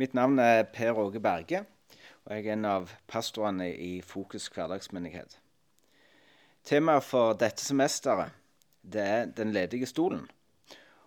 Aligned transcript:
Mitt 0.00 0.14
navn 0.14 0.38
er 0.40 0.62
Per 0.62 0.96
Åge 0.96 1.20
Berge, 1.20 1.58
og 2.24 2.30
jeg 2.32 2.46
er 2.46 2.54
en 2.54 2.64
av 2.64 2.92
pastorene 3.10 3.66
i 3.68 3.98
Fokus 4.00 4.46
hverdagsmenighet. 4.48 5.34
Temaet 6.64 7.04
for 7.04 7.34
dette 7.36 7.60
semesteret 7.60 8.32
det 8.80 9.02
er 9.04 9.26
Den 9.36 9.52
ledige 9.52 9.84
stolen. 9.90 10.22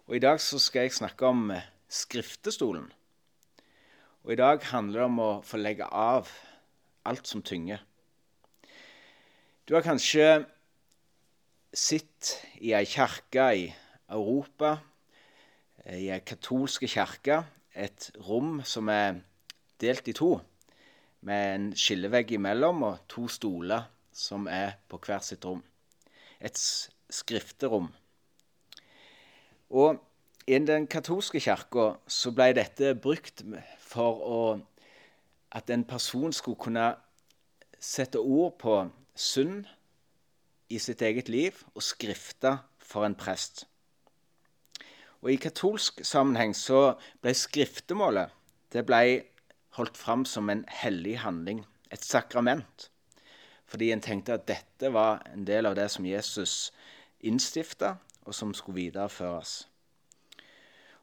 Og 0.06 0.16
I 0.16 0.20
dag 0.21 0.38
skal 0.42 0.84
jeg 0.84 0.94
snakke 0.94 1.26
om 1.26 1.50
skriftestolen. 1.90 2.86
Og 4.24 4.36
I 4.36 4.38
dag 4.38 4.61
handler 4.70 5.00
det 5.00 5.07
om 5.07 5.23
å 5.25 5.32
få 5.41 5.57
legge 5.57 5.89
av 5.89 6.30
alt 7.10 7.25
som 7.25 7.41
tynger. 7.41 7.82
Du 9.66 9.73
har 9.73 9.82
kanskje 9.82 10.46
sett 11.73 12.36
i 12.62 12.78
ei 12.78 12.86
kirke 12.86 13.50
i 13.57 13.66
Europa, 14.05 14.78
i 15.89 16.12
ei 16.14 16.21
katolske 16.21 16.86
kirke, 16.86 17.41
et 17.74 18.12
rom 18.28 18.62
som 18.66 18.89
er 18.89 19.20
delt 19.82 20.07
i 20.07 20.16
to, 20.16 20.38
med 21.24 21.56
en 21.56 21.68
skillevegg 21.78 22.36
imellom 22.36 22.84
og 22.84 23.04
to 23.10 23.28
stoler 23.32 23.88
som 24.14 24.47
er 24.47 24.78
på 24.92 25.00
hvert 25.02 25.25
sitt 25.25 25.46
rom. 25.46 25.64
Et 26.44 26.57
skrifterom. 27.10 27.89
Og 29.74 29.97
i 30.46 30.60
den 30.60 30.88
katolske 30.92 31.39
kirka 31.39 31.94
så 32.08 32.33
ble 32.36 32.52
dette 32.58 32.94
brukt 33.00 33.45
for 33.80 34.19
å, 34.28 34.42
at 35.55 35.72
en 35.72 35.86
person 35.88 36.33
skulle 36.36 36.59
kunne 36.59 36.92
sette 37.80 38.19
ord 38.19 38.58
på 38.59 38.75
synd 39.16 39.66
i 40.69 40.80
sitt 40.81 41.02
eget 41.02 41.30
liv 41.30 41.64
og 41.73 41.83
skrifte 41.86 42.58
for 42.83 43.08
en 43.08 43.16
prest. 43.16 43.66
Og 45.23 45.31
I 45.31 45.39
katolsk 45.39 46.02
sammenheng 46.03 46.52
så 46.52 46.97
ble 47.23 47.31
skriftemålet 47.38 48.33
det 48.75 48.81
ble 48.89 49.23
holdt 49.77 49.97
fram 49.97 50.25
som 50.27 50.49
en 50.49 50.66
hellig 50.81 51.19
handling, 51.23 51.61
et 51.93 52.03
sakrament. 52.03 52.89
Fordi 53.69 53.91
en 53.93 54.02
tenkte 54.03 54.35
at 54.35 54.47
dette 54.49 54.89
var 54.93 55.21
en 55.31 55.45
del 55.47 55.69
av 55.69 55.77
det 55.77 55.88
som 55.93 56.05
Jesus 56.05 56.73
innstifta, 57.23 57.95
og 58.23 58.35
som 58.35 58.53
skulle 58.55 58.81
videreføres. 58.81 59.67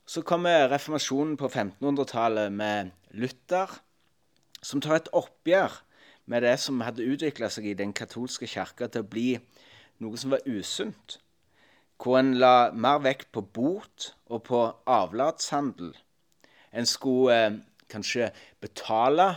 Så 0.06 0.22
kommer 0.26 0.68
reformasjonen 0.72 1.36
på 1.38 1.48
1500-tallet 1.48 2.52
med 2.52 2.90
Luther, 3.14 3.70
som 4.62 4.82
tar 4.82 4.98
et 4.98 5.10
oppgjør 5.16 5.80
med 6.30 6.44
det 6.44 6.56
som 6.60 6.82
hadde 6.84 7.06
utvikla 7.06 7.48
seg 7.52 7.70
i 7.70 7.78
den 7.78 7.92
katolske 7.96 8.48
kirka 8.50 8.88
til 8.88 9.04
å 9.04 9.10
bli 9.10 9.28
noe 10.02 10.18
som 10.20 10.34
var 10.34 10.44
usunt 10.48 11.20
hvor 12.00 12.18
en 12.18 12.32
la 12.40 12.70
mer 12.72 13.02
vekt 13.04 13.28
på 13.34 13.42
bot 13.44 14.14
og 14.32 14.44
på 14.48 14.60
avlatshandel. 14.88 15.92
En 16.72 16.86
skulle 16.88 17.36
eh, 17.36 17.58
kanskje 17.90 18.30
betale 18.62 19.34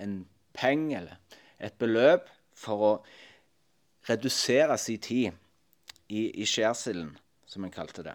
en 0.00 0.22
penge 0.56 0.96
eller 0.96 1.40
et 1.58 1.76
beløp 1.78 2.30
for 2.56 2.86
å 2.88 2.92
redusere 4.08 4.76
sin 4.78 5.00
tid 5.02 5.32
i, 6.08 6.30
i 6.40 6.46
skjærsilden, 6.48 7.12
som 7.46 7.64
en 7.64 7.74
kalte 7.74 8.04
det. 8.06 8.14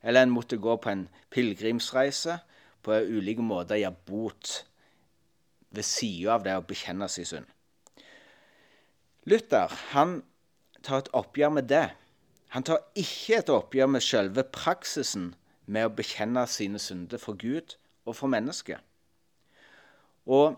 Eller 0.00 0.24
en 0.24 0.32
måtte 0.32 0.60
gå 0.60 0.76
på 0.80 0.92
en 0.92 1.06
pilegrimsreise 1.32 2.38
på 2.84 2.96
ulike 3.12 3.44
måter 3.44 3.80
gjøre 3.80 4.04
bot 4.08 4.52
ved 5.70 5.86
sida 5.86 6.38
av 6.38 6.44
det 6.46 6.56
å 6.56 6.66
bekjenne 6.66 7.08
sin 7.12 7.28
synd. 7.28 7.48
Luther 9.28 9.72
han 9.92 10.22
tar 10.82 11.02
et 11.02 11.12
oppgjør 11.16 11.52
med 11.58 11.68
det 11.68 11.86
han 12.50 12.66
tar 12.66 12.82
ikke 12.98 13.38
et 13.38 13.50
oppgjør 13.52 13.90
med 13.94 14.02
selve 14.02 14.42
praksisen 14.50 15.28
med 15.70 15.86
å 15.86 15.92
bekjenne 15.94 16.42
sine 16.50 16.80
synder 16.82 17.20
for 17.22 17.38
Gud 17.38 17.76
og 18.08 18.16
for 18.18 18.32
mennesket. 18.32 18.80
Og 20.26 20.56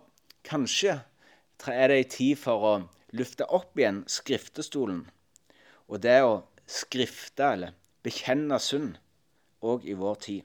kanskje 0.49 1.03
er 1.69 1.93
det 1.93 1.99
en 1.99 2.15
tid 2.15 2.41
for 2.41 2.65
å 2.65 2.73
lufte 3.13 3.45
opp 3.45 3.77
igjen 3.79 4.01
skriftestolen 4.09 5.05
og 5.93 6.01
det 6.01 6.17
å 6.25 6.41
skrifte 6.65 7.53
eller 7.59 7.77
bekjenne 8.03 8.57
synd 8.63 8.97
òg 9.61 9.85
i 9.85 9.99
vår 9.99 10.19
tid. 10.25 10.43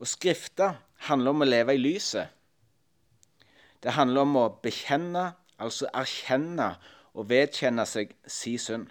Å 0.00 0.08
skrifte 0.08 0.72
handler 1.10 1.36
om 1.36 1.44
å 1.44 1.50
leve 1.50 1.76
i 1.76 1.82
lyset. 1.82 2.32
Det 3.84 3.92
handler 3.94 4.24
om 4.24 4.36
å 4.40 4.48
bekjenne, 4.64 5.34
altså 5.60 5.92
erkjenne 5.92 6.72
og 7.12 7.28
vedkjenne 7.28 7.84
seg 7.86 8.16
si 8.24 8.56
synd 8.58 8.88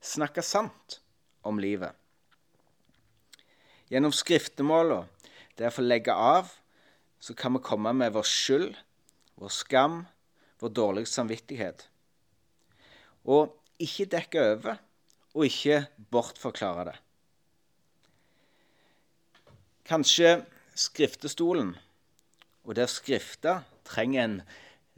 snakke 0.00 0.42
sant 0.44 1.00
om 1.46 1.60
livet. 1.60 1.94
Gjennom 3.88 4.12
skriftemåla, 4.12 5.06
det 5.56 5.70
å 5.70 5.74
få 5.74 5.84
legge 5.86 6.14
av, 6.14 6.50
så 7.20 7.34
kan 7.34 7.56
vi 7.56 7.64
komme 7.64 7.94
med 7.96 8.12
vår 8.14 8.26
skyld, 8.28 8.76
vår 9.40 9.54
skam, 9.54 10.02
vår 10.60 10.74
dårlige 10.76 11.10
samvittighet. 11.10 11.86
Og 13.24 13.56
ikke 13.82 14.10
dekke 14.12 14.44
over, 14.52 14.78
og 15.34 15.46
ikke 15.46 15.82
bortforklare 16.12 16.88
det. 16.90 16.96
Kanskje 19.88 20.34
skriftestolen 20.78 21.72
og 22.68 22.76
det 22.76 22.84
å 22.84 22.90
trenger 23.88 24.24
en 24.24 24.40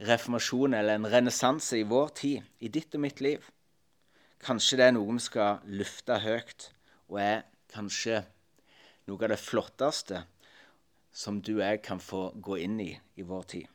reformasjon 0.03 0.73
eller 0.75 0.97
en 0.97 1.07
renessanse 1.07 1.77
i 1.79 1.87
vår 1.87 2.09
tid, 2.17 2.43
i 2.59 2.67
ditt 2.67 2.97
og 2.97 3.05
mitt 3.05 3.21
liv. 3.23 3.45
Kanskje 4.41 4.79
det 4.79 4.87
er 4.87 4.93
noe 4.95 5.13
vi 5.13 5.21
skal 5.21 5.59
lufte 5.69 6.17
høyt, 6.23 6.71
og 7.11 7.19
er 7.21 7.43
kanskje 7.69 8.23
noe 9.05 9.21
av 9.21 9.33
det 9.33 9.37
flotteste 9.41 10.23
som 11.11 11.41
du 11.43 11.57
og 11.57 11.65
jeg 11.65 11.81
kan 11.85 12.01
få 12.01 12.31
gå 12.41 12.57
inn 12.63 12.79
i 12.81 12.91
i 13.19 13.25
vår 13.27 13.43
tid. 13.53 13.67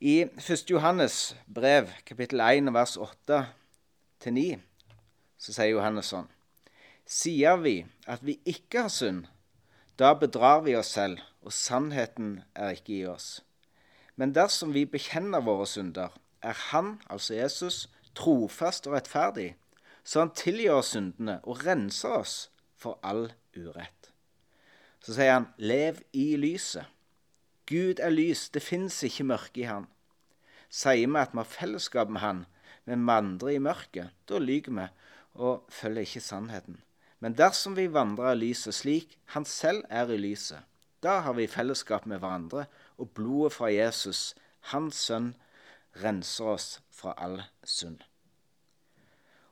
I 0.00 0.14
1. 0.26 0.70
Johannes 0.70 1.34
brev, 1.46 1.90
kapittel 2.08 2.40
1, 2.40 2.72
vers 2.74 2.96
8-9, 3.00 4.58
så 5.38 5.54
sier 5.54 5.74
Johannes 5.74 6.10
sånn 6.12 6.30
Sier 7.04 7.58
vi 7.60 7.78
at 8.08 8.22
vi 8.24 8.38
ikke 8.48 8.86
har 8.86 8.92
synd, 8.92 9.26
da 10.00 10.14
bedrar 10.16 10.62
vi 10.64 10.72
oss 10.76 10.94
selv, 10.96 11.20
og 11.44 11.52
sannheten 11.52 12.38
er 12.56 12.78
ikke 12.78 12.94
i 12.96 13.06
oss. 13.06 13.42
Men 14.16 14.32
dersom 14.32 14.72
vi 14.72 14.86
bekjenner 14.88 15.44
våre 15.44 15.66
synder, 15.68 16.14
er 16.40 16.56
Han, 16.70 16.98
altså 17.08 17.36
Jesus, 17.36 17.88
trofast 18.16 18.88
og 18.88 18.96
rettferdig, 18.96 19.54
så 20.04 20.24
han 20.24 20.34
tilgir 20.36 20.76
oss 20.76 20.92
syndene 20.94 21.38
og 21.42 21.64
renser 21.64 22.18
oss 22.20 22.34
for 22.76 23.00
all 23.02 23.30
urett. 23.56 24.10
Så 25.04 25.16
sier 25.16 25.34
han, 25.36 25.50
lev 25.60 26.00
i 26.16 26.34
lyset. 26.40 26.88
Gud 27.68 28.00
er 28.00 28.12
lys, 28.12 28.48
det 28.52 28.60
fins 28.64 28.98
ikke 29.06 29.26
mørke 29.28 29.62
i 29.62 29.68
han. 29.68 29.86
Sier 30.68 31.08
vi 31.08 31.20
at 31.20 31.32
vi 31.32 31.40
har 31.40 31.48
fellesskap 31.48 32.10
med 32.12 32.20
han, 32.20 32.44
men 32.84 33.06
vandrer 33.08 33.54
i 33.54 33.62
mørket, 33.62 34.12
da 34.28 34.40
lyver 34.40 34.76
vi 34.78 34.88
og 35.34 35.64
følger 35.72 36.04
ikke 36.04 36.24
sannheten. 36.24 36.80
Men 37.24 37.36
dersom 37.38 37.76
vi 37.76 37.86
vandrer 37.88 38.34
i 38.34 38.42
lyset 38.42 38.76
slik 38.76 39.16
han 39.32 39.48
selv 39.48 39.84
er 39.88 40.12
i 40.12 40.20
lyset, 40.20 40.60
da 41.00 41.20
har 41.24 41.36
vi 41.36 41.48
fellesskap 41.48 42.06
med 42.08 42.20
hverandre, 42.20 42.66
og 43.00 43.10
blodet 43.16 43.52
fra 43.56 43.68
Jesus, 43.72 44.34
hans 44.72 45.00
sønn, 45.08 45.32
renser 46.00 46.52
oss 46.52 46.68
fra 46.94 47.14
all 47.18 47.40
synd. 47.66 48.02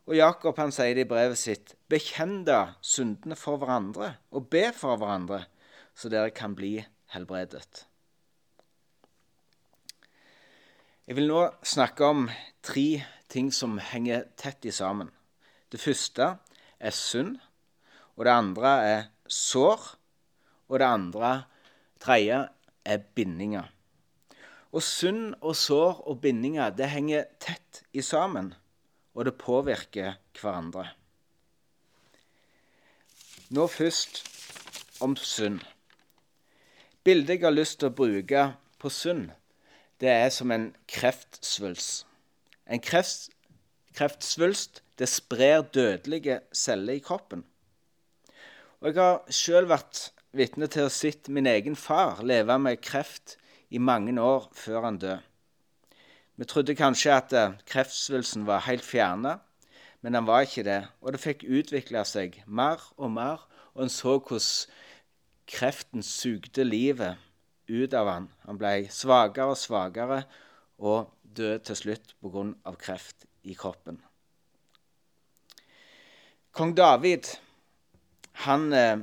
Og 0.06 0.16
Jakob 0.18 0.58
han 0.58 0.72
sier 0.74 0.96
det 0.98 1.06
i 1.06 1.10
brevet 1.10 1.38
sitt.: 1.38 1.76
Bekjenn 1.90 2.42
da 2.46 2.74
syndene 2.82 3.38
for 3.38 3.60
hverandre, 3.60 4.16
og 4.30 4.48
be 4.50 4.68
for 4.74 4.98
hverandre, 4.98 5.44
så 5.94 6.10
dere 6.10 6.34
kan 6.34 6.56
bli 6.58 6.78
helbredet. 7.14 7.86
Jeg 11.06 11.18
vil 11.18 11.28
nå 11.28 11.42
snakke 11.66 12.06
om 12.06 12.28
tre 12.62 13.02
ting 13.32 13.50
som 13.54 13.78
henger 13.82 14.28
tett 14.38 14.64
i 14.66 14.74
sammen. 14.74 15.10
Det 15.72 15.80
første 15.80 16.36
er 16.78 16.94
synd, 16.94 17.38
og 18.16 18.26
det 18.26 18.32
andre 18.32 18.72
er 18.86 19.02
sår, 19.26 19.86
og 20.68 20.78
det 20.78 20.88
andre, 20.88 21.32
tredje, 22.00 22.42
er 22.84 23.04
bindinger. 23.14 23.68
Og 24.72 24.80
synd 24.84 25.34
og 25.40 25.56
sår 25.56 26.00
og 26.08 26.20
bindinger 26.24 26.72
det 26.72 26.88
henger 26.88 27.28
tett 27.42 27.82
i 27.92 28.00
sammen, 28.04 28.54
og 29.12 29.26
det 29.28 29.36
påvirker 29.40 30.16
hverandre. 30.40 30.86
Nå 33.52 33.66
først 33.68 34.22
om 35.04 35.16
synd. 35.20 35.60
Bildet 37.04 37.36
jeg 37.36 37.44
har 37.44 37.52
lyst 37.52 37.80
til 37.82 37.90
å 37.90 37.96
bruke 37.98 38.46
på 38.80 38.88
synd, 38.88 39.28
det 40.00 40.08
er 40.08 40.30
som 40.32 40.50
en 40.54 40.70
kreftsvulst. 40.88 42.06
En 42.64 42.80
kreft, 42.80 43.28
kreftsvulst 43.92 44.80
det 44.98 45.10
sprer 45.10 45.66
dødelige 45.74 46.40
celler 46.54 46.96
i 46.96 47.04
kroppen. 47.04 47.44
Og 48.80 48.88
Jeg 48.88 48.96
har 48.98 49.20
sjøl 49.30 49.68
vært 49.70 50.08
vitne 50.32 50.66
til 50.66 50.88
å 50.88 50.92
sett 50.92 51.28
min 51.28 51.46
egen 51.46 51.76
far 51.76 52.22
leve 52.24 52.56
med 52.58 52.80
kreft 52.82 53.36
i 53.72 53.80
mange 53.80 54.14
år 54.20 54.50
før 54.52 54.84
han 54.84 54.98
døde. 55.00 55.20
Vi 56.36 56.44
trodde 56.48 56.76
kanskje 56.76 57.12
at 57.14 57.32
eh, 57.36 57.56
kreftsvulsten 57.68 58.46
var 58.46 58.64
helt 58.66 58.84
fjerna, 58.84 59.38
men 60.02 60.16
den 60.16 60.26
var 60.26 60.44
ikke 60.44 60.64
det. 60.66 60.80
Og 61.00 61.12
det 61.12 61.20
fikk 61.22 61.44
utvikle 61.48 62.04
seg 62.08 62.40
mer 62.46 62.80
og 62.96 63.12
mer, 63.12 63.44
og 63.74 63.84
en 63.84 63.92
så 63.92 64.18
hvordan 64.18 64.48
kreften 65.52 66.02
sugde 66.02 66.64
livet 66.64 67.20
ut 67.68 67.94
av 67.94 68.08
han. 68.08 68.30
Han 68.46 68.58
ble 68.60 68.88
svakere 68.92 69.52
og 69.52 69.60
svakere 69.60 70.22
og 70.78 71.12
døde 71.22 71.60
til 71.68 71.78
slutt 71.78 72.16
pga. 72.20 72.74
kreft 72.78 73.26
i 73.42 73.54
kroppen. 73.54 74.00
Kong 76.52 76.74
David, 76.76 77.28
han 78.44 78.72
eh, 78.72 78.98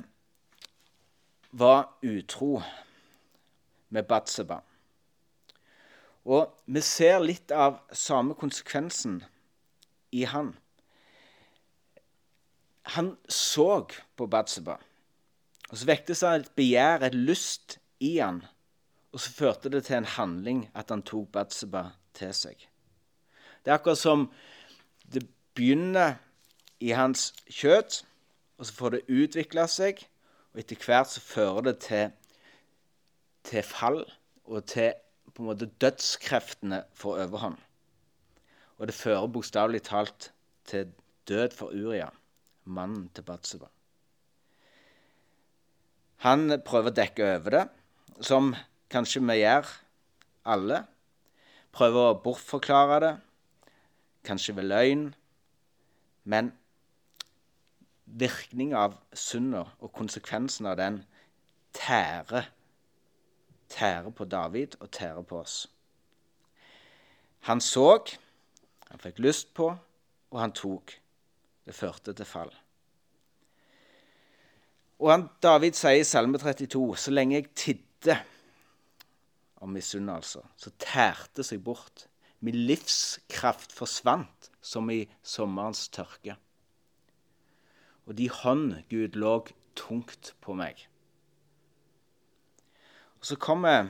var 1.51 1.89
utro 2.03 2.61
med 3.89 4.07
Batseba. 4.09 4.61
Og 6.29 6.51
vi 6.65 6.81
ser 6.85 7.19
litt 7.23 7.51
av 7.51 7.79
samme 7.95 8.35
konsekvensen 8.37 9.21
i 10.11 10.25
han. 10.29 10.53
Han 12.95 13.15
så 13.29 13.85
på 14.17 14.27
Batseba, 14.27 14.79
og 15.69 15.77
så 15.77 15.85
vekte 15.85 16.15
seg 16.17 16.39
et 16.39 16.55
begjær, 16.57 17.05
et 17.05 17.17
lyst, 17.17 17.77
i 17.99 18.17
han. 18.17 18.43
Og 19.11 19.19
så 19.19 19.31
førte 19.35 19.69
det 19.69 19.83
til 19.85 19.99
en 19.99 20.07
handling 20.07 20.61
at 20.77 20.89
han 20.93 21.03
tok 21.03 21.27
Batseba 21.35 21.89
til 22.15 22.31
seg. 22.33 22.55
Det 23.59 23.71
er 23.71 23.75
akkurat 23.75 23.99
som 23.99 24.29
det 25.11 25.25
begynner 25.57 26.15
i 26.79 26.93
hans 26.95 27.33
kjøtt, 27.51 28.03
og 28.57 28.65
så 28.65 28.75
får 28.75 28.95
det 28.95 29.01
utvikle 29.11 29.65
seg, 29.71 30.05
og 30.53 30.61
etter 30.63 30.79
hvert 30.79 31.11
så 31.11 31.23
fører 31.23 31.67
det 31.69 31.75
til, 31.83 32.13
til 33.49 33.65
fall 33.65 34.03
og 34.45 34.65
til 34.69 34.93
på 35.33 35.43
en 35.43 35.49
måte 35.49 35.69
dødskreftene 35.81 36.83
får 36.97 37.23
overhånd. 37.25 37.57
Og 38.79 38.87
det 38.87 38.95
fører 38.95 39.27
bokstavelig 39.27 39.81
talt 39.87 40.31
til 40.69 40.91
død 41.29 41.55
for 41.57 41.73
Uria, 41.75 42.09
mannen 42.65 43.09
til 43.15 43.25
Batseba. 43.27 43.69
Han 46.25 46.51
prøver 46.65 46.91
å 46.91 46.97
dekke 46.97 47.27
over 47.35 47.55
det, 47.55 47.65
som 48.25 48.51
kanskje 48.91 49.21
vi 49.23 49.39
gjør 49.39 49.69
alle. 50.51 50.83
Prøver 51.71 52.09
å 52.09 52.17
bortforklare 52.23 52.99
det, 53.05 53.13
kanskje 54.27 54.57
ved 54.57 54.67
løgn. 54.67 55.05
Men 56.29 56.51
virkninga 58.19 58.83
av 58.89 58.97
synda 59.13 59.67
og 59.79 59.93
konsekvensen 59.95 60.67
av 60.67 60.79
den 60.79 61.03
tærer 61.77 62.49
tærer 63.69 64.09
på 64.09 64.25
David 64.25 64.75
og 64.79 64.91
tærer 64.91 65.21
på 65.21 65.39
oss. 65.39 65.67
Han 67.47 67.61
så, 67.61 67.99
han 68.89 68.99
fikk 68.99 69.21
lyst 69.23 69.53
på, 69.55 69.69
og 70.31 70.41
han 70.41 70.53
tok. 70.55 70.95
Det 71.65 71.75
førte 71.75 72.13
til 72.13 72.25
fall. 72.25 72.51
Og 74.99 75.11
han, 75.13 75.29
David 75.43 75.77
sier 75.79 76.01
i 76.01 76.07
Salme 76.07 76.41
32.: 76.41 76.97
Så 76.97 77.13
lenge 77.13 77.37
jeg 77.37 77.51
tidde 77.55 78.17
om 79.63 79.71
misunnelse, 79.75 80.41
så 80.57 80.71
tærte 80.79 81.45
seg 81.45 81.63
bort. 81.63 82.07
Min 82.39 82.55
livskraft 82.55 83.73
forsvant 83.75 84.49
som 84.61 84.89
i 84.89 85.03
sommerens 85.23 85.87
tørke. 85.91 86.35
Og 88.07 88.17
de 88.17 88.29
hånd, 88.31 88.79
Gud, 88.89 89.19
lå 89.19 89.33
tungt 89.75 90.33
på 90.41 90.55
meg. 90.57 90.88
Og 93.19 93.25
Så 93.25 93.35
kommer 93.35 93.89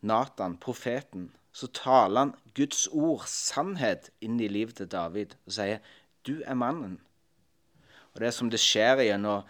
Natan, 0.00 0.56
profeten. 0.56 1.32
Så 1.52 1.66
taler 1.66 2.20
han 2.20 2.34
Guds 2.54 2.88
ord, 2.92 3.24
sannhet, 3.26 4.10
inn 4.20 4.40
i 4.40 4.48
livet 4.48 4.76
til 4.80 4.88
David 4.90 5.36
og 5.46 5.52
sier, 5.52 5.78
'Du 6.26 6.42
er 6.44 6.54
mannen'. 6.54 7.00
Og 8.14 8.20
Det 8.20 8.26
er 8.26 8.30
som 8.30 8.50
det 8.50 8.60
skjer 8.60 8.96
gjennom 8.96 9.42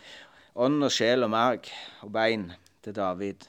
ånd 0.55 0.84
og 0.84 0.93
sjel 0.93 1.22
og 1.22 1.31
merg 1.31 1.70
og 2.02 2.12
bein 2.12 2.52
til 2.82 2.94
David. 2.94 3.46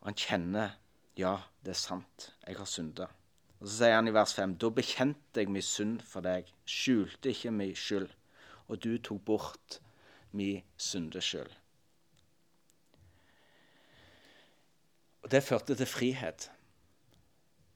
Og 0.00 0.06
han 0.06 0.14
kjenner, 0.14 0.70
'Ja, 1.16 1.36
det 1.64 1.70
er 1.70 1.80
sant. 1.80 2.34
Jeg 2.46 2.56
har 2.56 2.64
synda'. 2.64 3.08
Og 3.60 3.68
Så 3.68 3.76
sier 3.76 3.94
han 3.94 4.08
i 4.08 4.12
vers 4.12 4.34
5.: 4.34 4.54
Da 4.58 4.68
bekjente 4.68 5.40
jeg 5.40 5.48
min 5.48 5.62
synd 5.62 6.00
for 6.00 6.20
deg, 6.20 6.44
skjulte 6.66 7.28
ikke 7.28 7.50
min 7.50 7.74
skyld, 7.76 8.08
og 8.68 8.84
du 8.84 8.98
tok 8.98 9.20
bort 9.24 9.80
min 10.32 10.62
syndeskyld. 10.76 11.50
Og 15.22 15.30
Det 15.30 15.42
førte 15.42 15.74
til 15.74 15.86
frihet, 15.86 16.50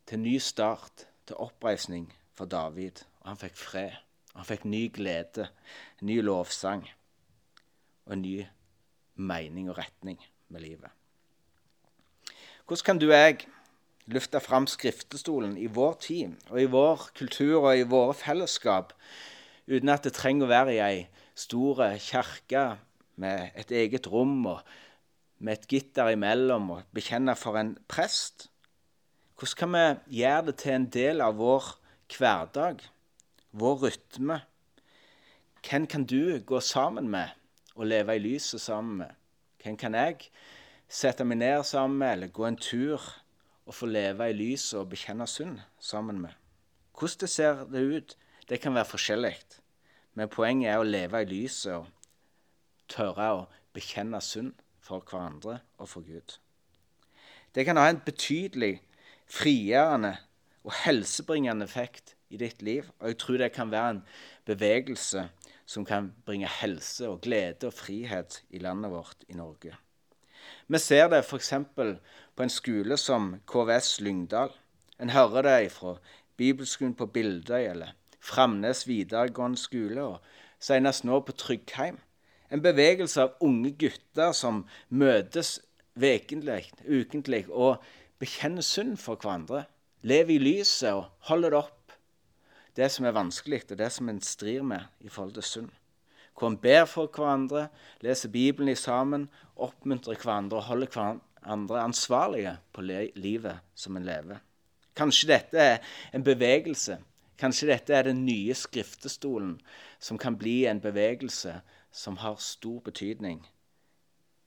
til 0.06 0.18
ny 0.18 0.38
start, 0.38 1.06
til 1.26 1.36
oppreisning 1.36 2.12
for 2.34 2.44
David. 2.44 3.04
Og 3.20 3.28
han 3.28 3.40
fikk 3.40 3.56
fred. 3.56 3.90
Han 4.34 4.44
fikk 4.44 4.64
ny 4.64 4.88
glede, 4.92 5.48
ny 6.02 6.20
lovsang 6.22 6.88
og 8.04 8.12
en 8.12 8.22
ny 8.22 8.44
mening 9.14 9.70
og 9.70 9.78
retning 9.78 10.18
med 10.48 10.60
livet. 10.60 10.90
Hvordan 12.66 12.84
kan 12.84 12.98
du 12.98 13.06
og 13.06 13.16
jeg 13.16 13.46
løfte 14.06 14.40
fram 14.40 14.66
skriftestolen 14.66 15.56
i 15.60 15.66
vår 15.66 15.94
tid 16.00 16.34
og 16.50 16.60
i 16.60 16.68
vår 16.68 17.10
kultur 17.16 17.68
og 17.68 17.78
i 17.78 17.86
våre 17.88 18.14
fellesskap 18.14 18.92
uten 19.68 19.88
at 19.88 20.04
det 20.04 20.12
trenger 20.16 20.46
å 20.46 20.52
være 20.52 20.74
i 20.74 20.82
ei 20.84 21.04
stor 21.38 21.80
kirke 22.02 22.64
med 23.20 23.54
et 23.54 23.70
eget 23.72 24.08
rom 24.10 24.42
og 24.50 24.60
med 25.44 25.58
et 25.58 25.68
gitter 25.68 26.08
imellom 26.14 26.70
og 26.72 26.90
bekjenne 26.96 27.34
for 27.36 27.58
en 27.60 27.74
prest? 27.90 28.48
Hvordan 29.36 29.58
kan 29.60 29.74
vi 29.74 30.20
gjøre 30.20 30.46
det 30.46 30.54
til 30.62 30.72
en 30.72 30.86
del 30.94 31.20
av 31.20 31.36
vår 31.36 31.66
hverdag, 32.16 32.80
vår 33.52 33.82
rytme? 33.82 34.38
Hvem 35.64 35.88
kan 35.90 36.06
du 36.08 36.38
gå 36.46 36.60
sammen 36.60 37.10
med 37.12 37.36
og 37.74 37.86
leve 37.90 38.16
i 38.16 38.22
lyset 38.24 38.60
sammen 38.60 38.96
med? 39.02 39.12
Hvem 39.62 39.76
kan 39.76 39.94
jeg 39.94 40.30
sette 40.88 41.24
meg 41.24 41.42
ned 41.42 41.64
sammen 41.64 41.98
med, 41.98 42.12
eller 42.12 42.32
gå 42.32 42.46
en 42.48 42.56
tur 42.56 43.02
og 43.66 43.74
få 43.74 43.88
leve 43.88 44.30
i 44.30 44.36
lyset 44.36 44.80
og 44.80 44.90
bekjenne 44.94 45.28
synd 45.28 45.60
sammen 45.80 46.20
med? 46.24 46.32
Hvordan 46.96 47.20
det 47.20 47.30
ser 47.30 47.64
det 47.68 47.84
ut, 47.84 48.16
det 48.48 48.60
kan 48.60 48.74
være 48.74 48.92
forskjellig. 48.94 49.36
Men 50.14 50.28
poenget 50.28 50.72
er 50.72 50.80
å 50.80 50.88
leve 50.88 51.20
i 51.20 51.28
lyset 51.28 51.72
og 51.74 51.88
tørre 52.88 53.32
å 53.34 53.48
bekjenne 53.74 54.20
synd 54.22 54.54
for 54.84 55.04
hverandre 55.08 55.58
og 55.80 55.88
for 55.88 56.04
Gud. 56.04 56.36
Det 57.54 57.64
kan 57.64 57.78
ha 57.80 57.88
en 57.88 58.02
betydelig 58.04 58.82
frigjørende 59.30 60.16
og 60.64 60.72
helsebringende 60.84 61.64
effekt 61.64 62.14
i 62.30 62.36
ditt 62.40 62.62
liv. 62.62 62.88
Og 62.98 63.12
jeg 63.12 63.18
tror 63.18 63.40
det 63.40 63.52
kan 63.52 63.70
være 63.70 63.90
en 63.96 64.02
bevegelse 64.44 65.28
som 65.66 65.84
kan 65.84 66.12
bringe 66.26 66.50
helse 66.60 67.08
og 67.08 67.20
glede 67.24 67.66
og 67.66 67.72
frihet 67.72 68.42
i 68.50 68.58
landet 68.58 68.90
vårt 68.90 69.24
i 69.28 69.36
Norge. 69.38 69.76
Vi 70.68 70.78
ser 70.78 71.08
det 71.08 71.24
f.eks. 71.24 71.52
på 72.36 72.42
en 72.42 72.52
skole 72.52 72.96
som 72.96 73.34
KVS 73.46 74.00
Lyngdal. 74.00 74.50
En 75.00 75.10
hører 75.10 75.42
det 75.42 75.72
fra 75.72 75.96
Bibelskolen 76.36 76.94
på 76.94 77.06
Bildøy 77.06 77.70
eller 77.70 77.94
Framnes 78.20 78.86
videregående 78.88 79.58
skole, 79.58 80.02
og 80.02 80.20
senest 80.60 81.04
nå 81.04 81.20
på 81.20 81.32
Tryggheim. 81.32 81.98
En 82.52 82.62
bevegelse 82.62 83.22
av 83.22 83.38
unge 83.44 83.72
gutter 83.78 84.34
som 84.36 84.64
møtes 84.88 85.58
vekentlig, 86.00 86.70
ukentlig 86.84 87.44
og 87.50 87.82
bekjenner 88.20 88.64
synd 88.64 88.98
for 89.00 89.20
hverandre. 89.20 89.64
Lever 90.04 90.36
i 90.36 90.42
lyset 90.42 90.92
og 90.92 91.08
holder 91.30 91.54
det 91.54 91.62
opp. 91.62 91.96
Det 92.74 92.90
som 92.90 93.06
er 93.06 93.14
vanskelig, 93.14 93.62
og 93.70 93.78
det 93.78 93.90
som 93.94 94.10
en 94.10 94.20
strir 94.20 94.64
med 94.66 94.82
i 95.00 95.08
forhold 95.08 95.36
til 95.38 95.46
synd. 95.48 95.72
Hvor 96.34 96.50
en 96.50 96.58
ber 96.58 96.84
for 96.90 97.06
hverandre, 97.06 97.68
leser 98.02 98.32
Bibelen 98.34 98.72
i 98.72 98.78
sammen, 98.78 99.28
oppmuntrer 99.54 100.18
hverandre 100.18 100.58
og 100.58 100.66
holder 100.68 100.90
hverandre 100.90 101.84
ansvarlige 101.84 102.56
på 102.74 102.82
livet 102.82 103.62
som 103.78 103.96
en 103.96 104.06
lever. 104.06 104.42
Kanskje 104.98 105.30
dette 105.30 105.58
er 105.58 105.94
en 106.14 106.26
bevegelse. 106.26 106.98
Kanskje 107.38 107.70
dette 107.70 107.94
er 107.94 108.06
den 108.06 108.24
nye 108.26 108.54
skriftestolen 108.54 109.56
som 110.02 110.18
kan 110.18 110.36
bli 110.38 110.64
en 110.70 110.82
bevegelse 110.82 111.56
som 111.94 112.16
har 112.16 112.40
stor 112.42 112.80
betydning 112.80 113.44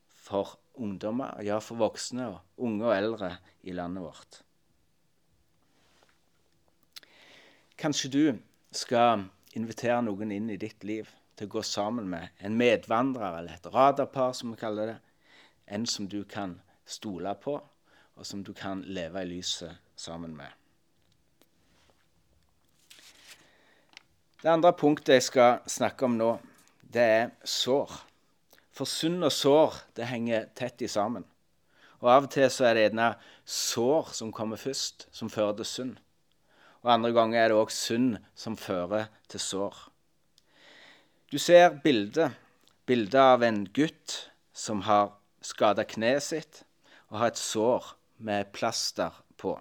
for 0.07 0.57
ungdommer, 0.75 1.39
ja, 1.41 1.61
for 1.63 1.79
voksne, 1.79 2.33
unge 2.59 2.83
og 2.85 2.95
eldre 2.95 3.31
i 3.63 3.71
landet 3.71 4.03
vårt. 4.03 4.41
Kanskje 7.77 8.11
du 8.11 8.23
skal 8.75 9.23
invitere 9.55 10.01
noen 10.03 10.33
inn 10.35 10.51
i 10.51 10.59
ditt 10.59 10.83
liv 10.83 11.07
til 11.37 11.47
å 11.47 11.53
gå 11.55 11.63
sammen 11.63 12.09
med 12.11 12.35
en 12.43 12.57
medvandrer 12.59 13.39
eller 13.39 13.55
et 13.55 13.71
radarpar, 13.71 14.33
som 14.35 14.51
vi 14.51 14.59
kaller 14.59 14.91
det. 14.91 14.99
En 15.67 15.85
som 15.85 16.07
du 16.09 16.23
kan 16.27 16.57
stole 16.85 17.31
på, 17.39 17.57
og 18.17 18.25
som 18.25 18.43
du 18.43 18.53
kan 18.57 18.81
leve 18.83 19.21
i 19.21 19.29
lyset 19.29 19.77
sammen 19.95 20.35
med. 20.35 20.49
Det 24.41 24.49
andre 24.51 24.73
punktet 24.73 25.17
jeg 25.17 25.27
skal 25.29 25.59
snakke 25.69 26.05
om 26.05 26.17
nå, 26.17 26.31
det 26.93 27.03
er 27.03 27.31
sår. 27.43 27.91
For 28.71 28.89
sunn 28.89 29.23
og 29.25 29.33
sår 29.33 29.81
det 29.97 30.07
henger 30.11 30.47
tett 30.57 30.83
i 30.85 30.89
sammen. 30.91 31.25
Og 32.01 32.11
Av 32.13 32.27
og 32.27 32.31
til 32.33 32.49
så 32.53 32.67
er 32.67 32.77
det 32.77 32.83
gjerne 32.87 33.11
sår 33.43 34.11
som 34.13 34.33
kommer 34.33 34.59
først, 34.61 35.07
som 35.11 35.31
fører 35.33 35.57
til 35.57 35.69
sunn. 35.69 35.93
Og 36.85 36.91
andre 36.93 37.11
ganger 37.15 37.41
er 37.41 37.51
det 37.51 37.57
òg 37.57 37.73
sunn 37.73 38.11
som 38.37 38.57
fører 38.59 39.09
til 39.31 39.41
sår. 39.41 39.79
Du 41.27 41.39
ser 41.41 41.79
bildet, 41.83 42.37
bildet 42.87 43.19
av 43.19 43.43
en 43.43 43.65
gutt 43.75 44.29
som 44.55 44.85
har 44.87 45.15
skada 45.43 45.83
kneet 45.87 46.23
sitt 46.23 46.61
og 47.09 47.17
har 47.19 47.33
et 47.33 47.41
sår 47.41 47.89
med 48.23 48.53
plaster 48.55 49.15
på. 49.41 49.57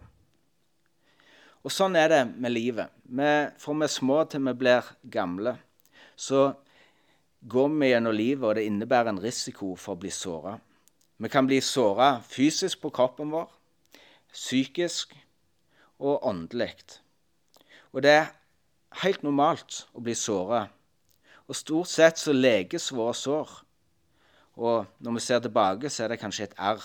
Og 1.67 1.73
sånn 1.75 1.97
er 1.99 2.13
det 2.13 2.21
med 2.39 2.53
livet. 2.53 2.93
Vi, 3.03 3.31
fra 3.59 3.75
vi 3.75 3.87
er 3.89 3.91
små 3.91 4.21
til 4.31 4.45
vi 4.47 4.55
blir 4.61 4.87
gamle, 5.11 5.57
så 6.15 6.53
går 7.49 7.69
vi 7.69 7.91
gjennom 7.91 8.15
livet, 8.15 8.45
og 8.45 8.55
det 8.59 8.67
innebærer 8.67 9.13
en 9.13 9.23
risiko 9.23 9.75
for 9.79 9.95
å 9.95 10.01
bli 10.01 10.11
såra. 10.11 10.57
Vi 11.19 11.31
kan 11.33 11.47
bli 11.49 11.61
såra 11.65 12.21
fysisk 12.27 12.83
på 12.83 12.91
kroppen 12.91 13.31
vår, 13.33 13.49
psykisk 14.33 15.15
og 15.99 16.27
åndelig. 16.27 16.75
Og 17.93 18.03
det 18.05 18.13
er 18.13 18.33
helt 19.03 19.23
normalt 19.25 19.87
å 19.97 20.03
bli 20.05 20.15
såra. 20.15 20.67
Og 21.47 21.57
stort 21.57 21.89
sett 21.89 22.19
så 22.19 22.35
leges 22.35 22.91
våre 22.93 23.15
sår. 23.17 23.53
Og 24.57 24.89
når 24.99 25.17
vi 25.17 25.23
ser 25.25 25.45
tilbake, 25.45 25.89
så 25.89 26.05
er 26.05 26.13
det 26.13 26.21
kanskje 26.21 26.51
et 26.51 26.59
arr. 26.59 26.85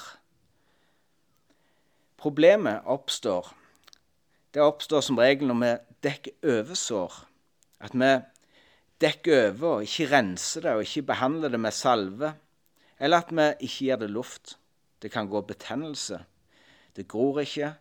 Problemet 2.21 2.85
oppstår 2.85 3.49
det 4.53 4.59
oppstår 4.59 5.03
som 5.05 5.19
regel 5.19 5.47
når 5.47 5.59
vi 5.61 5.71
dekker 6.03 6.57
over 6.57 6.75
sår. 6.75 7.13
At 7.79 7.93
vi 7.95 8.09
dekker 9.01 9.51
over 9.51 9.77
og 9.79 9.85
ikke 9.85 10.09
renser 10.11 10.65
det 10.65 10.73
og 10.77 10.83
ikke 10.85 11.07
behandler 11.11 11.53
det 11.53 11.59
med 11.61 11.75
salve. 11.75 12.33
Eller 13.01 13.23
at 13.23 13.31
vi 13.33 13.47
ikke 13.67 13.85
gir 13.87 14.01
det 14.01 14.11
luft. 14.11 14.57
Det 15.01 15.11
kan 15.11 15.29
gå 15.29 15.41
betennelse. 15.41 16.19
Det 16.95 17.07
gror 17.09 17.41
ikke, 17.41 17.73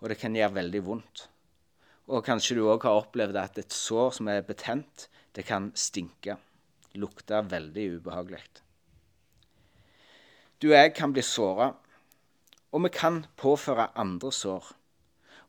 og 0.00 0.10
det 0.10 0.18
kan 0.20 0.36
gjøre 0.36 0.58
veldig 0.58 0.82
vondt. 0.84 1.28
Og 2.12 2.24
kanskje 2.26 2.58
du 2.58 2.66
òg 2.68 2.84
har 2.84 3.00
opplevd 3.00 3.38
at 3.40 3.58
et 3.58 3.72
sår 3.72 4.12
som 4.18 4.28
er 4.28 4.44
betent, 4.46 5.08
det 5.34 5.46
kan 5.48 5.70
stinke. 5.74 6.36
Lukte 6.96 7.40
veldig 7.50 7.86
ubehagelig. 7.96 8.42
Du 10.60 10.70
og 10.70 10.76
jeg 10.78 10.94
kan 10.96 11.12
bli 11.12 11.24
såra, 11.24 11.72
og 12.72 12.84
vi 12.84 12.92
kan 12.92 13.24
påføre 13.36 13.90
andre 13.96 14.32
sår. 14.32 14.70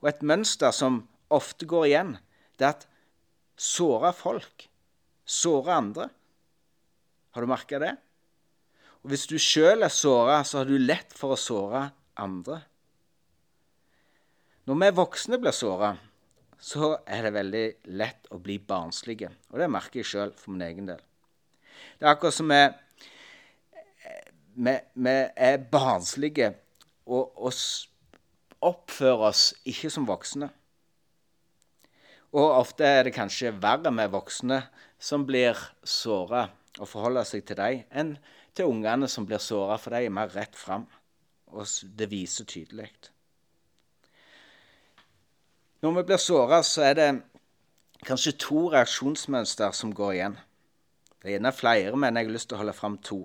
Og 0.01 0.09
et 0.09 0.23
mønster 0.23 0.71
som 0.71 1.05
ofte 1.33 1.67
går 1.67 1.85
igjen, 1.87 2.17
det 2.59 2.67
er 2.67 2.75
at 2.75 2.87
såra 3.57 4.11
folk 4.15 4.66
sårer 5.27 5.75
andre. 5.75 6.07
Har 7.35 7.43
du 7.43 7.51
merka 7.51 7.79
det? 7.83 7.93
Og 9.03 9.11
Hvis 9.11 9.27
du 9.29 9.37
sjøl 9.39 9.85
er 9.85 9.93
såra, 9.93 10.41
så 10.43 10.61
har 10.61 10.69
du 10.69 10.77
lett 10.79 11.13
for 11.15 11.35
å 11.35 11.39
såre 11.39 11.83
andre. 12.19 12.61
Når 14.67 14.79
vi 14.81 14.89
voksne 14.97 15.39
blir 15.39 15.55
såra, 15.55 15.93
så 16.59 16.95
er 17.05 17.27
det 17.27 17.35
veldig 17.35 17.65
lett 17.99 18.27
å 18.33 18.39
bli 18.41 18.57
barnslige. 18.59 19.29
Og 19.53 19.61
det 19.61 19.69
merker 19.71 20.01
jeg 20.01 20.09
sjøl 20.09 20.33
for 20.35 20.55
min 20.55 20.65
egen 20.65 20.89
del. 20.89 21.03
Det 21.99 22.07
er 22.07 22.15
akkurat 22.15 22.35
som 22.35 22.49
vi, 22.51 22.61
vi, 24.57 24.73
vi 24.97 25.15
er 25.47 25.61
barnslige 25.71 26.49
og, 27.05 27.37
og 27.37 27.53
oppfører 28.65 29.29
oss 29.29 29.51
ikke 29.69 29.91
som 29.93 30.07
voksne. 30.09 30.49
Og 32.35 32.49
ofte 32.57 32.85
er 32.85 33.07
det 33.07 33.15
kanskje 33.15 33.53
verre 33.61 33.93
med 33.93 34.11
voksne 34.11 34.63
som 34.99 35.25
blir 35.25 35.57
såra 35.83 36.47
og 36.77 36.89
forholder 36.89 37.25
seg 37.25 37.45
til 37.47 37.57
dem, 37.57 37.83
enn 37.89 38.15
til 38.57 38.69
ungene 38.69 39.09
som 39.09 39.25
blir 39.25 39.41
såra, 39.41 39.77
for 39.81 39.93
de 39.93 40.05
er 40.05 40.13
mer 40.13 40.29
rett 40.33 40.55
fram. 40.57 40.85
Og 41.53 41.65
det 41.97 42.09
viser 42.11 42.45
tydelig. 42.45 42.89
Når 45.81 45.95
vi 45.99 46.03
blir 46.09 46.21
såra, 46.21 46.61
så 46.65 46.83
er 46.89 46.95
det 46.97 47.09
kanskje 48.05 48.37
to 48.41 48.67
reaksjonsmønster 48.73 49.73
som 49.77 49.93
går 49.95 50.13
igjen. 50.13 50.37
Det 51.17 51.29
er 51.29 51.37
gjerne 51.37 51.53
flere, 51.53 51.97
men 51.97 52.17
jeg 52.17 52.27
har 52.27 52.33
lyst 52.33 52.49
til 52.51 52.57
å 52.57 52.61
holde 52.61 52.77
fram 52.77 52.97
to. 53.01 53.21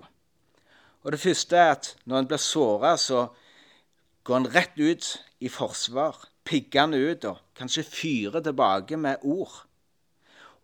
Og 1.03 1.13
Det 1.13 1.21
første 1.21 1.57
er 1.57 1.73
at 1.75 1.95
når 2.05 2.19
en 2.19 2.29
blir 2.31 2.41
såra, 2.41 2.97
så 2.97 3.27
går 4.25 4.39
han 4.39 4.53
rett 4.55 4.79
ut 4.79 5.09
i 5.41 5.49
forsvar, 5.49 6.29
Pigger 6.43 6.89
en 6.89 6.95
ut 6.95 7.25
og 7.29 7.43
kanskje 7.55 7.85
fyrer 7.87 8.43
tilbake 8.43 8.97
med 8.99 9.23
ord 9.23 9.61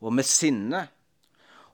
og 0.02 0.14
med 0.14 0.26
sinne. 0.26 0.88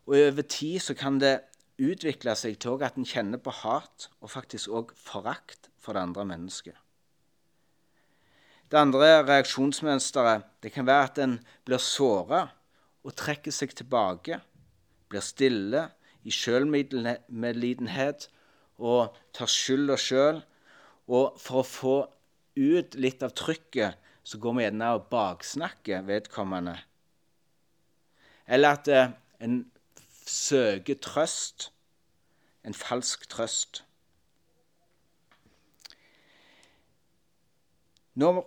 Og 0.06 0.16
over 0.18 0.42
tid 0.42 0.80
så 0.84 0.94
kan 0.96 1.18
det 1.20 1.40
utvikle 1.80 2.34
seg 2.38 2.58
til 2.62 2.82
at 2.87 2.99
en 2.99 3.08
kjenner 3.08 3.40
på 3.42 3.52
hat 3.64 4.08
og 4.20 4.30
faktisk 4.30 4.70
òg 4.70 4.92
forakt 4.99 5.70
for 5.80 5.96
det 5.96 6.04
andre 6.04 6.25
mennesket. 6.28 6.76
Det 8.70 8.80
andre 8.80 9.23
reaksjonsmønsteret 9.25 10.46
det 10.62 10.73
kan 10.75 10.87
være 10.87 11.08
at 11.08 11.20
en 11.23 11.38
blir 11.66 11.82
såra 11.82 12.46
og 13.04 13.16
trekker 13.16 13.52
seg 13.52 13.75
tilbake, 13.76 14.40
blir 15.08 15.25
stille 15.25 15.88
i 16.25 16.32
sjølmedlidenhet 16.32 18.28
og 18.80 19.14
tar 19.37 19.50
skylda 19.50 19.99
sjøl 20.00 20.40
og 21.12 21.37
for 21.40 21.61
å 21.61 21.68
få 21.68 21.96
ut 22.56 22.96
litt 22.96 23.23
av 23.26 23.34
trykket, 23.37 23.99
så 24.25 24.40
går 24.40 24.56
vi 24.56 24.64
gjerne 24.64 24.90
og 24.96 25.08
baksnakker 25.12 26.04
vedkommende. 26.06 26.78
Eller 28.49 28.78
at 28.78 28.88
eh, 28.88 29.12
en 29.44 29.61
søker 30.26 30.94
trøst, 31.02 31.70
en 32.64 32.74
falsk 32.74 33.28
trøst. 33.28 33.84
Når 38.14 38.40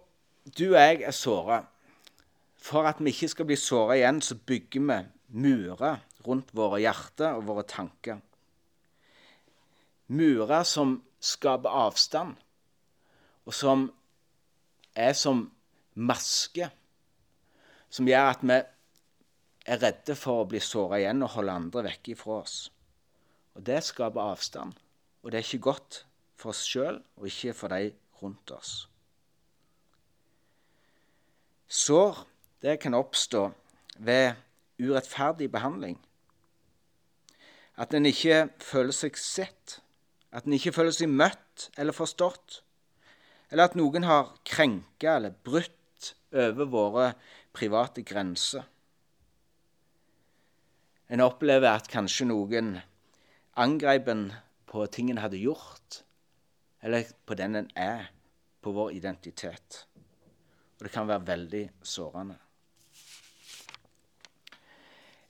du 0.57 0.63
og 0.71 0.79
jeg 0.79 1.01
er 1.01 1.11
såra, 1.11 1.65
for 2.57 2.87
at 2.87 3.03
vi 3.03 3.11
ikke 3.11 3.27
skal 3.27 3.45
bli 3.45 3.55
såra 3.55 3.95
igjen, 3.95 4.21
så 4.21 4.35
bygger 4.35 4.81
vi 4.87 4.97
murer 5.43 5.99
rundt 6.27 6.55
våre 6.55 6.79
hjerter 6.81 7.37
og 7.37 7.47
våre 7.47 7.63
tanker. 7.67 8.19
Murer 10.07 10.63
som 10.63 11.01
skaper 11.19 11.69
avstand 11.69 12.35
og 13.47 13.53
som 13.55 13.87
er 14.95 15.13
som 15.15 15.45
maske, 15.95 16.67
som 17.89 18.07
gjør 18.07 18.31
at 18.33 18.43
vi 18.43 18.57
er 19.67 19.81
redde 19.83 20.15
for 20.15 20.43
å 20.43 20.47
bli 20.49 20.61
såra 20.63 21.01
igjen 21.01 21.23
og 21.25 21.33
holde 21.35 21.55
andre 21.59 21.83
vekk 21.89 22.11
ifra 22.13 22.41
oss. 22.41 22.57
Og 23.57 23.63
Det 23.67 23.81
skaper 23.83 24.31
avstand, 24.33 24.73
og 25.23 25.31
det 25.31 25.39
er 25.39 25.45
ikke 25.45 25.67
godt 25.69 26.03
for 26.37 26.53
oss 26.53 26.63
sjøl 26.65 27.01
og 27.17 27.27
ikke 27.27 27.55
for 27.57 27.73
de 27.73 27.91
rundt 28.21 28.51
oss. 28.55 28.73
Sår 31.67 32.23
det 32.63 32.77
kan 32.79 32.95
oppstå 32.95 33.49
ved 33.97 34.37
urettferdig 34.79 35.49
behandling. 35.51 35.97
At 37.77 37.93
en 37.93 38.07
ikke 38.09 38.47
føler 38.63 38.95
seg 38.95 39.17
sett, 39.19 39.81
at 40.31 40.47
en 40.47 40.55
ikke 40.55 40.73
føler 40.73 40.95
seg 40.95 41.11
møtt 41.11 41.69
eller 41.77 41.93
forstått 41.93 42.61
eller 43.51 43.69
at 43.69 43.77
noen 43.79 44.05
har 44.07 44.33
krenka 44.47 45.17
eller 45.17 45.35
brutt 45.43 46.13
over 46.35 46.67
våre 46.71 47.05
private 47.55 48.03
grenser. 48.07 48.65
En 51.09 51.23
opplever 51.23 51.69
at 51.71 51.87
kanskje 51.87 52.27
noen 52.27 52.75
angrep 53.55 54.09
en 54.11 54.25
på 54.67 54.83
ting 54.91 55.11
en 55.11 55.21
hadde 55.23 55.39
gjort, 55.39 56.01
eller 56.83 57.07
på 57.25 57.37
den 57.39 57.55
en 57.55 57.69
er, 57.75 58.09
på 58.61 58.73
vår 58.75 58.91
identitet. 58.97 59.85
Og 60.77 60.85
det 60.85 60.91
kan 60.91 61.07
være 61.07 61.27
veldig 61.29 61.63
sårende. 61.85 62.35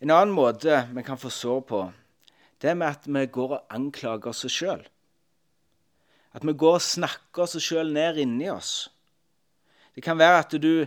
En 0.02 0.14
annen 0.14 0.34
måte 0.34 0.84
vi 0.94 1.04
kan 1.06 1.18
få 1.18 1.30
sår 1.34 1.62
på, 1.70 1.82
det 2.62 2.72
er 2.72 2.78
med 2.78 2.88
at 2.90 3.06
vi 3.06 3.26
går 3.30 3.54
og 3.60 3.74
anklager 3.74 4.34
oss 4.34 4.46
sjøl. 4.50 4.82
At 6.34 6.46
vi 6.46 6.54
går 6.54 6.80
og 6.80 6.86
snakker 6.86 7.46
oss 7.46 7.58
sjøl 7.62 7.94
ned 7.94 8.18
inni 8.22 8.50
oss. 8.50 8.90
Det 9.94 10.04
kan 10.06 10.18
være 10.18 10.42
at 10.42 10.58
du 10.62 10.86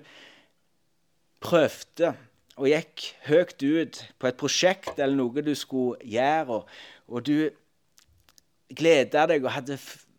prøvde 1.42 2.12
og 2.60 2.68
gikk 2.68 3.06
høyt 3.24 3.62
ut 3.64 3.98
på 4.20 4.28
et 4.28 4.38
prosjekt 4.40 4.98
eller 4.98 5.16
noe 5.16 5.44
du 5.44 5.54
skulle 5.56 5.96
gjøre, 6.04 6.60
og, 6.60 6.68
og 7.08 7.24
du 7.24 7.48
gleda 8.76 9.24
deg 9.30 9.46
og 9.46 9.54
hadde, 9.54 9.78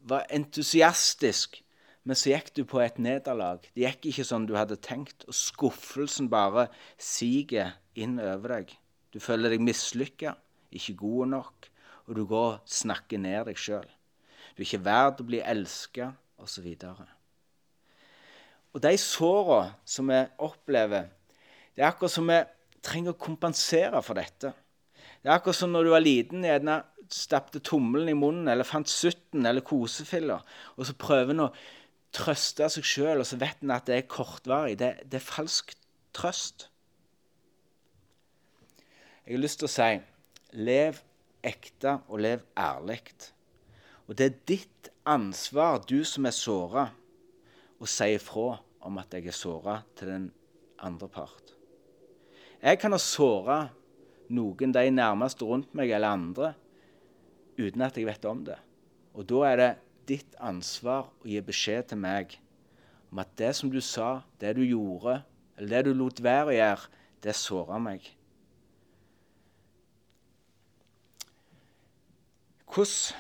var 0.10 0.25
entusiastisk. 0.33 1.62
Men 2.01 2.17
så 2.17 2.31
gikk 2.33 2.50
du 2.57 2.63
på 2.65 2.81
et 2.81 2.98
nederlag. 2.98 3.62
Det 3.75 3.86
gikk 3.86 4.10
ikke 4.10 4.25
sånn 4.25 4.48
du 4.50 4.55
hadde 4.57 4.79
tenkt. 4.81 5.27
Og 5.29 5.38
skuffelsen 5.38 6.31
bare 6.33 6.65
siger 6.98 7.75
inn 7.93 8.17
over 8.17 8.57
deg. 8.57 8.74
Du 9.13 9.19
føler 9.21 9.53
deg 9.53 9.62
mislykka, 9.62 10.33
ikke 10.74 10.98
god 10.98 11.33
nok, 11.36 11.69
og 12.07 12.17
du 12.17 12.24
går 12.25 12.48
og 12.55 12.74
snakker 12.74 13.21
ned 13.21 13.45
deg 13.51 13.60
sjøl. 13.60 13.86
Du 14.55 14.63
er 14.63 14.65
ikke 14.65 14.86
verd 14.88 15.21
å 15.21 15.27
bli 15.27 15.41
elska, 15.45 16.10
osv. 16.41 16.67
Og, 16.89 17.01
og 18.74 18.81
de 18.81 18.93
såra 18.98 19.62
som 19.86 20.10
vi 20.10 20.24
opplever, 20.41 21.12
det 21.75 21.84
er 21.84 21.92
akkurat 21.92 22.13
som 22.13 22.28
vi 22.30 22.40
trenger 22.84 23.13
å 23.13 23.22
kompensere 23.22 24.01
for 24.04 24.20
dette. 24.20 24.54
Det 25.22 25.30
er 25.30 25.38
akkurat 25.38 25.60
som 25.60 25.72
når 25.74 25.86
du 25.86 25.92
var 25.94 26.04
liten, 26.04 26.46
gjerne 26.46 26.82
stappet 27.12 27.63
tommelen 27.68 28.10
i 28.12 28.18
munnen 28.18 28.50
eller 28.51 28.68
fant 28.68 28.90
sutten 28.90 29.46
eller 29.46 29.63
kosefiller, 29.66 30.44
og 30.78 30.88
så 30.88 30.96
prøver 30.98 31.36
en 31.36 31.46
å 31.48 31.51
trøste 32.16 32.68
seg 32.72 32.88
sjøl, 32.88 33.22
og 33.22 33.28
så 33.28 33.40
vet 33.40 33.62
en 33.63 33.75
at 33.75 33.88
det 33.88 33.98
er 33.98 34.10
kortvarig. 34.12 34.78
Det, 34.80 34.92
det 35.08 35.20
er 35.20 35.28
falsk 35.28 35.75
trøst. 36.16 36.68
Jeg 39.25 39.38
har 39.38 39.44
lyst 39.44 39.62
til 39.62 39.70
å 39.70 39.72
si 39.72 39.92
lev 40.60 41.00
ekte 41.48 42.00
og 42.10 42.24
lev 42.25 42.44
ærlig. 42.60 43.00
Og 44.10 44.18
det 44.18 44.28
er 44.28 44.42
ditt 44.50 44.92
ansvar, 45.08 45.80
du 45.88 46.01
som 46.08 46.28
er 46.28 46.36
såra, 46.36 46.90
å 47.82 47.88
si 47.90 48.12
ifra 48.18 48.60
om 48.86 49.00
at 49.01 49.13
jeg 49.16 49.30
er 49.32 49.38
såra 49.38 49.80
til 49.98 50.12
den 50.12 50.28
andre 50.84 51.08
part. 51.10 51.56
Jeg 52.62 52.77
kan 52.77 52.94
ha 52.94 53.00
såra 53.01 53.62
noen, 54.30 54.74
de 54.74 54.84
nærmeste 54.94 55.48
rundt 55.50 55.72
meg 55.77 55.89
eller 55.89 56.13
andre, 56.13 56.51
uten 57.58 57.82
at 57.82 57.98
jeg 57.98 58.06
vet 58.06 58.27
om 58.30 58.44
det. 58.46 58.58
Og 59.18 59.25
da 59.27 59.41
er 59.50 59.58
det 59.58 59.72
ditt 60.12 60.36
ansvar 60.38 61.10
å 61.10 61.30
gi 61.30 61.41
beskjed 61.46 61.89
til 61.91 62.01
meg 62.01 62.38
om 63.12 63.20
at 63.24 63.32
det 63.39 63.51
som 63.58 63.72
du 63.74 63.82
sa, 63.84 64.22
det 64.39 64.53
du 64.60 64.63
gjorde, 64.63 65.20
eller 65.58 65.74
det 65.74 65.89
du 65.89 65.98
lot 65.98 66.22
være 66.24 66.51
å 66.51 66.56
gjøre, 66.56 66.91
det 67.22 67.36
såra 67.38 67.80
meg. 67.82 68.06
Hvordan 72.72 73.18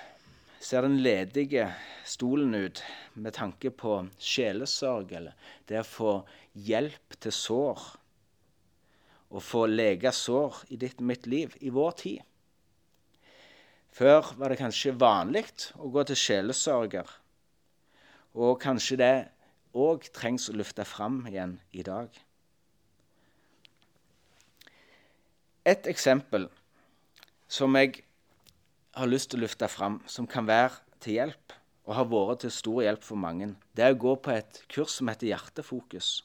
ser 0.61 0.85
den 0.85 1.01
ledige 1.03 1.65
stolen 2.07 2.53
ut 2.55 2.83
med 3.19 3.35
tanke 3.35 3.73
på 3.73 3.97
sjelesorg, 4.21 5.11
eller 5.17 5.35
det 5.67 5.81
å 5.81 5.87
få 5.87 6.13
hjelp 6.53 7.17
til 7.19 7.35
sår? 7.35 7.83
Å 9.31 9.39
få 9.39 9.63
lega 9.69 10.11
sår 10.11 10.65
i 10.75 10.77
ditt 10.79 10.99
og 10.99 11.07
mitt 11.07 11.27
liv 11.31 11.55
i 11.63 11.71
vår 11.71 11.93
tid? 12.01 12.19
Før 13.91 14.33
var 14.39 14.51
det 14.51 14.59
kanskje 14.59 14.95
vanlig 14.95 15.45
å 15.75 15.89
gå 15.91 16.03
til 16.07 16.19
sjelesørger. 16.19 17.07
Og 18.39 18.59
kanskje 18.63 18.99
det 18.99 19.15
òg 19.75 20.07
trengs 20.15 20.49
å 20.51 20.55
løfte 20.55 20.85
fram 20.87 21.21
igjen 21.27 21.57
i 21.75 21.83
dag. 21.83 22.11
Et 25.67 25.87
eksempel 25.87 26.47
som 27.51 27.75
jeg 27.77 28.01
har 28.95 29.07
lyst 29.11 29.31
til 29.31 29.41
å 29.41 29.45
løfte 29.45 29.67
fram, 29.71 29.99
som 30.07 30.27
kan 30.27 30.47
være 30.47 30.79
til 31.03 31.19
hjelp, 31.19 31.53
og 31.87 31.95
har 31.97 32.07
vært 32.09 32.43
til 32.45 32.53
stor 32.55 32.81
hjelp 32.85 33.03
for 33.05 33.19
mange, 33.19 33.51
det 33.75 33.85
er 33.85 33.95
å 33.95 33.99
gå 33.99 34.15
på 34.23 34.33
et 34.33 34.61
kurs 34.71 34.97
som 34.97 35.11
heter 35.11 35.31
Hjertefokus. 35.31 36.21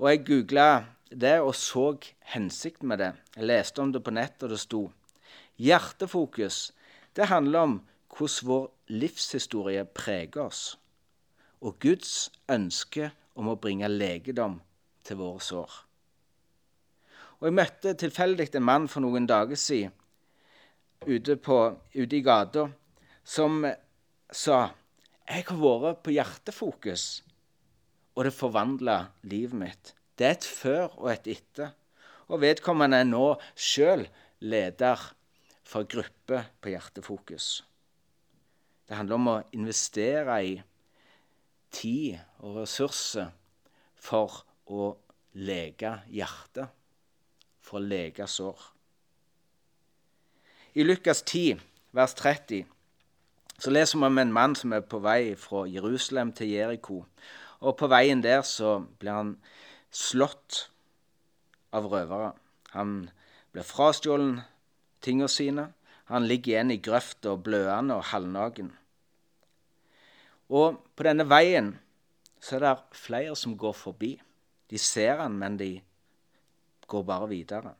Og 0.00 0.10
Jeg 0.10 0.24
googla 0.28 0.68
det 1.10 1.38
og 1.40 1.54
så 1.54 1.96
hensikten 2.32 2.88
med 2.88 2.98
det. 2.98 3.12
Jeg 3.36 3.48
leste 3.50 3.82
om 3.82 3.92
det 3.92 4.02
på 4.04 4.14
nett, 4.14 4.42
og 4.42 4.50
det 4.50 4.60
sto 4.62 4.86
Hjertefokus 5.56 6.72
det 7.16 7.30
handler 7.30 7.58
om 7.60 7.76
hvordan 8.12 8.48
vår 8.48 8.64
livshistorie 8.92 9.84
preger 9.84 10.42
oss, 10.46 10.76
og 11.60 11.78
Guds 11.80 12.30
ønske 12.52 13.10
om 13.36 13.48
å 13.48 13.56
bringe 13.60 13.88
legedom 13.88 14.58
til 15.04 15.20
våre 15.20 15.40
sår. 15.40 15.72
Og 17.40 17.48
Jeg 17.48 17.56
møtte 17.56 17.94
tilfeldig 17.94 18.48
en 18.54 18.68
mann 18.68 18.88
for 18.88 19.04
noen 19.04 19.26
dager 19.28 19.56
siden 19.56 19.92
ute, 21.06 21.36
på, 21.36 21.76
ute 21.94 22.16
i 22.16 22.24
gata 22.24 22.68
som 23.24 23.64
sa 24.32 24.58
jeg 25.26 25.44
har 25.48 25.58
vært 25.58 26.04
på 26.06 26.14
hjertefokus, 26.14 27.22
og 28.14 28.24
det 28.24 28.32
forvandla 28.32 28.98
livet 29.26 29.58
mitt. 29.58 29.92
Det 30.16 30.26
er 30.26 30.36
et 30.36 30.48
før 30.48 30.88
og 30.96 31.10
et 31.12 31.28
etter. 31.36 31.72
Og 32.32 32.40
vedkommende 32.42 33.02
er 33.02 33.08
nå 33.08 33.26
sjøl 33.54 34.06
leder 34.40 35.02
for 35.66 35.86
gruppe 35.88 36.42
på 36.60 36.72
Hjertefokus. 36.72 37.64
Det 38.86 38.96
handler 38.96 39.18
om 39.18 39.30
å 39.32 39.40
investere 39.56 40.38
i 40.46 40.54
tid 41.74 42.16
og 42.38 42.62
ressurser 42.62 43.32
for 43.98 44.44
å 44.70 44.92
lege 45.36 45.92
hjertet, 46.14 46.70
for 47.60 47.80
å 47.80 47.86
lege 47.86 48.28
sår. 48.30 48.62
I 50.76 50.84
Lukas 50.84 51.22
10, 51.24 51.60
vers 51.96 52.14
30, 52.14 52.66
så 53.58 53.72
leser 53.72 53.98
vi 53.98 54.06
om 54.06 54.18
en 54.20 54.32
mann 54.32 54.54
som 54.54 54.74
er 54.76 54.84
på 54.84 55.00
vei 55.02 55.34
fra 55.40 55.64
Jerusalem 55.68 56.32
til 56.36 56.52
Jeriko. 56.52 57.02
Og 57.64 57.76
på 57.80 57.88
veien 57.88 58.20
der 58.22 58.42
så 58.44 58.78
blir 59.00 59.16
han 59.16 59.30
slått 59.90 60.66
av 61.76 61.88
røvere. 61.92 62.32
Han 62.74 63.10
blir 63.52 63.66
frastjålet 63.66 64.44
tingene 65.04 65.30
sine. 65.30 65.70
Han 66.10 66.26
ligger 66.28 66.52
igjen 66.52 66.74
i 66.74 66.82
grøfta 66.82 67.34
bløende 67.36 67.96
og 67.98 68.08
halvnaken. 68.12 68.70
Og 70.54 70.78
på 70.94 71.06
denne 71.06 71.26
veien 71.26 71.72
så 72.38 72.58
er 72.58 72.62
det 72.62 72.74
flere 72.94 73.34
som 73.38 73.56
går 73.58 73.74
forbi. 73.74 74.12
De 74.70 74.78
ser 74.78 75.18
han, 75.22 75.34
men 75.38 75.58
de 75.58 75.72
går 76.86 77.02
bare 77.06 77.28
videre. 77.30 77.74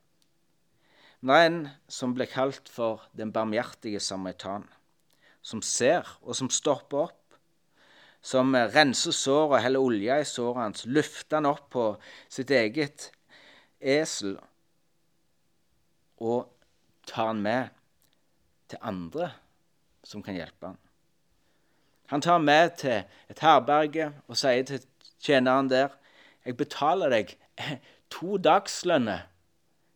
Men 1.20 1.30
det 1.30 1.36
er 1.36 1.50
en 1.50 1.60
som 1.88 2.14
blir 2.14 2.30
kalt 2.30 2.68
for 2.70 3.06
den 3.16 3.32
barmhjertige 3.32 4.00
samaritan, 4.02 4.66
som 5.42 5.62
ser, 5.62 6.06
og 6.22 6.36
som 6.38 6.50
stopper 6.50 7.06
opp. 7.06 7.22
Som 8.26 8.54
renser 8.54 9.14
såret 9.14 9.62
heller 9.62 9.84
olje 9.86 10.18
i 10.20 10.26
såret 10.26 10.62
hans, 10.64 10.86
løfter 10.86 11.38
han 11.38 11.46
opp 11.52 11.68
på 11.70 11.84
sitt 12.32 12.50
eget 12.50 13.10
esel 13.78 14.34
og 16.16 16.48
tar 17.06 17.30
han 17.30 17.42
med 17.44 17.68
til 18.72 18.82
andre 18.82 19.30
som 20.06 20.24
kan 20.26 20.34
hjelpe 20.34 20.72
han. 20.72 20.80
Han 22.10 22.22
tar 22.22 22.42
med 22.42 22.74
til 22.80 23.04
et 23.30 23.42
herberge 23.42 24.08
og 24.26 24.38
sier 24.38 24.66
til 24.66 24.82
tjeneren 25.22 25.70
der 25.70 25.94
jeg 26.46 26.58
betaler 26.58 27.10
deg 27.10 27.34
to 28.14 28.38
dagslønner 28.38 29.26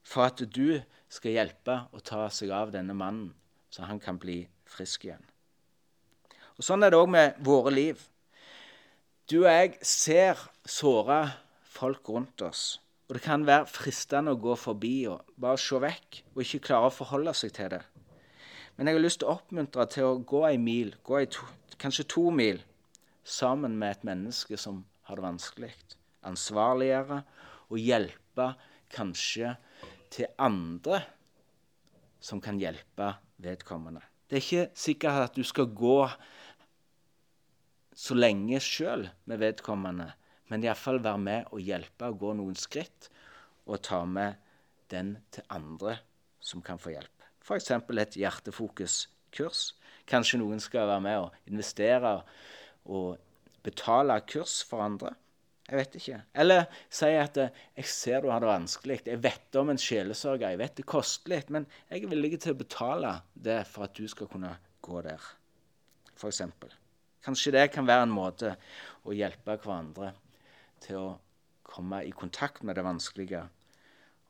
for 0.06 0.26
at 0.26 0.42
du 0.42 0.80
skal 1.10 1.34
hjelpe 1.34 1.76
å 1.94 2.02
ta 2.02 2.28
seg 2.30 2.50
av 2.54 2.70
denne 2.74 2.94
mannen, 2.94 3.32
så 3.70 3.86
han 3.86 4.00
kan 4.02 4.18
bli 4.18 4.44
frisk 4.70 5.06
igjen. 5.06 5.22
Og 6.58 6.66
Sånn 6.66 6.82
er 6.84 6.92
det 6.92 6.98
òg 6.98 7.10
med 7.10 7.38
våre 7.46 7.72
liv. 7.72 8.00
Du 9.30 9.44
og 9.44 9.46
jeg 9.46 9.76
ser 9.86 10.40
såre 10.66 11.20
folk 11.70 12.08
rundt 12.10 12.42
oss. 12.42 12.80
Og 13.06 13.14
det 13.14 13.20
kan 13.22 13.44
være 13.46 13.68
fristende 13.70 14.32
å 14.34 14.38
gå 14.42 14.56
forbi 14.58 15.04
og 15.06 15.28
bare 15.38 15.60
se 15.62 15.78
vekk 15.78 16.18
og 16.32 16.40
ikke 16.42 16.58
klare 16.64 16.88
å 16.88 16.94
forholde 16.94 17.34
seg 17.38 17.52
til 17.54 17.68
det. 17.76 17.78
Men 18.74 18.90
jeg 18.90 18.98
har 18.98 19.04
lyst 19.04 19.20
til 19.22 19.30
å 19.30 19.36
oppmuntre 19.36 19.86
til 19.94 20.08
å 20.08 20.18
gå 20.32 20.40
ei 20.48 20.58
mil, 20.58 20.90
gå 21.06 21.20
ei 21.20 21.28
to, 21.30 21.46
kanskje 21.78 22.08
to 22.10 22.24
mil, 22.34 22.58
sammen 23.22 23.78
med 23.78 24.00
et 24.00 24.08
menneske 24.10 24.58
som 24.58 24.82
har 25.06 25.20
det 25.20 25.26
vanskelig. 25.28 25.70
Ansvarliggjøre 26.26 27.22
og 27.70 27.78
hjelpe 27.78 28.48
kanskje 28.90 29.54
til 30.10 30.26
andre 30.42 31.04
som 32.18 32.42
kan 32.42 32.58
hjelpe 32.58 33.12
vedkommende. 33.38 34.02
Det 34.26 34.40
er 34.40 34.42
ikke 34.42 34.68
sikkert 34.74 35.24
at 35.28 35.38
du 35.38 35.46
skal 35.46 35.70
gå 35.70 36.00
så 38.00 38.16
lenge 38.16 38.60
sjøl 38.64 39.04
med 39.28 39.42
vedkommende, 39.42 40.08
men 40.48 40.64
iallfall 40.64 41.02
være 41.04 41.20
med 41.20 41.50
og 41.52 41.60
hjelpe 41.62 42.08
og 42.08 42.20
gå 42.22 42.32
noen 42.38 42.56
skritt 42.58 43.10
og 43.68 43.82
ta 43.86 44.02
med 44.08 44.38
den 44.90 45.18
til 45.34 45.44
andre 45.52 45.98
som 46.40 46.64
kan 46.64 46.80
få 46.80 46.94
hjelp. 46.94 47.26
F.eks. 47.44 47.70
et 47.70 48.16
hjertefokuskurs. 48.22 49.62
Kanskje 50.08 50.40
noen 50.40 50.62
skal 50.62 50.88
være 50.88 51.04
med 51.04 51.18
og 51.26 51.50
investere 51.50 52.14
og 52.88 53.20
betale 53.62 54.16
kurs 54.26 54.60
for 54.66 54.82
andre. 54.82 55.12
Jeg 55.70 55.78
vet 55.78 55.96
ikke. 56.00 56.18
Eller 56.42 56.64
si 56.90 57.12
at 57.14 57.36
eh, 57.38 57.52
'jeg 57.76 57.86
ser 57.86 58.20
du 58.20 58.30
har 58.30 58.40
det 58.40 58.48
vanskelig'. 58.48 59.06
Jeg 59.06 59.22
vet 59.22 59.56
om 59.56 59.70
en 59.70 59.78
sjelesørger. 59.78 60.48
Jeg 60.48 60.58
vet 60.58 60.76
det 60.76 60.86
koster 60.86 61.30
litt, 61.30 61.50
men 61.50 61.66
jeg 61.90 62.02
er 62.02 62.10
villig 62.10 62.40
til 62.40 62.56
å 62.56 62.58
betale 62.58 63.22
det 63.34 63.66
for 63.66 63.84
at 63.84 63.94
du 63.94 64.08
skal 64.08 64.26
kunne 64.26 64.56
gå 64.82 65.02
der. 65.02 65.20
For 66.16 66.30
Kanskje 67.24 67.52
det 67.52 67.66
kan 67.74 67.88
være 67.88 68.06
en 68.06 68.14
måte 68.14 68.54
å 69.04 69.14
hjelpe 69.16 69.58
hverandre 69.60 70.14
til 70.80 70.96
å 71.00 71.08
komme 71.70 72.02
i 72.06 72.14
kontakt 72.16 72.64
med 72.66 72.78
det 72.78 72.84
vanskelige 72.86 73.42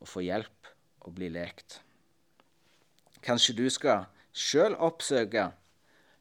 og 0.00 0.09
få 0.09 0.24
hjelp 0.26 0.70
og 1.07 1.14
bli 1.16 1.31
lekt. 1.33 1.81
Kanskje 3.24 3.57
du 3.57 3.66
skal 3.70 4.09
sjøl 4.33 4.76
oppsøke 4.81 5.50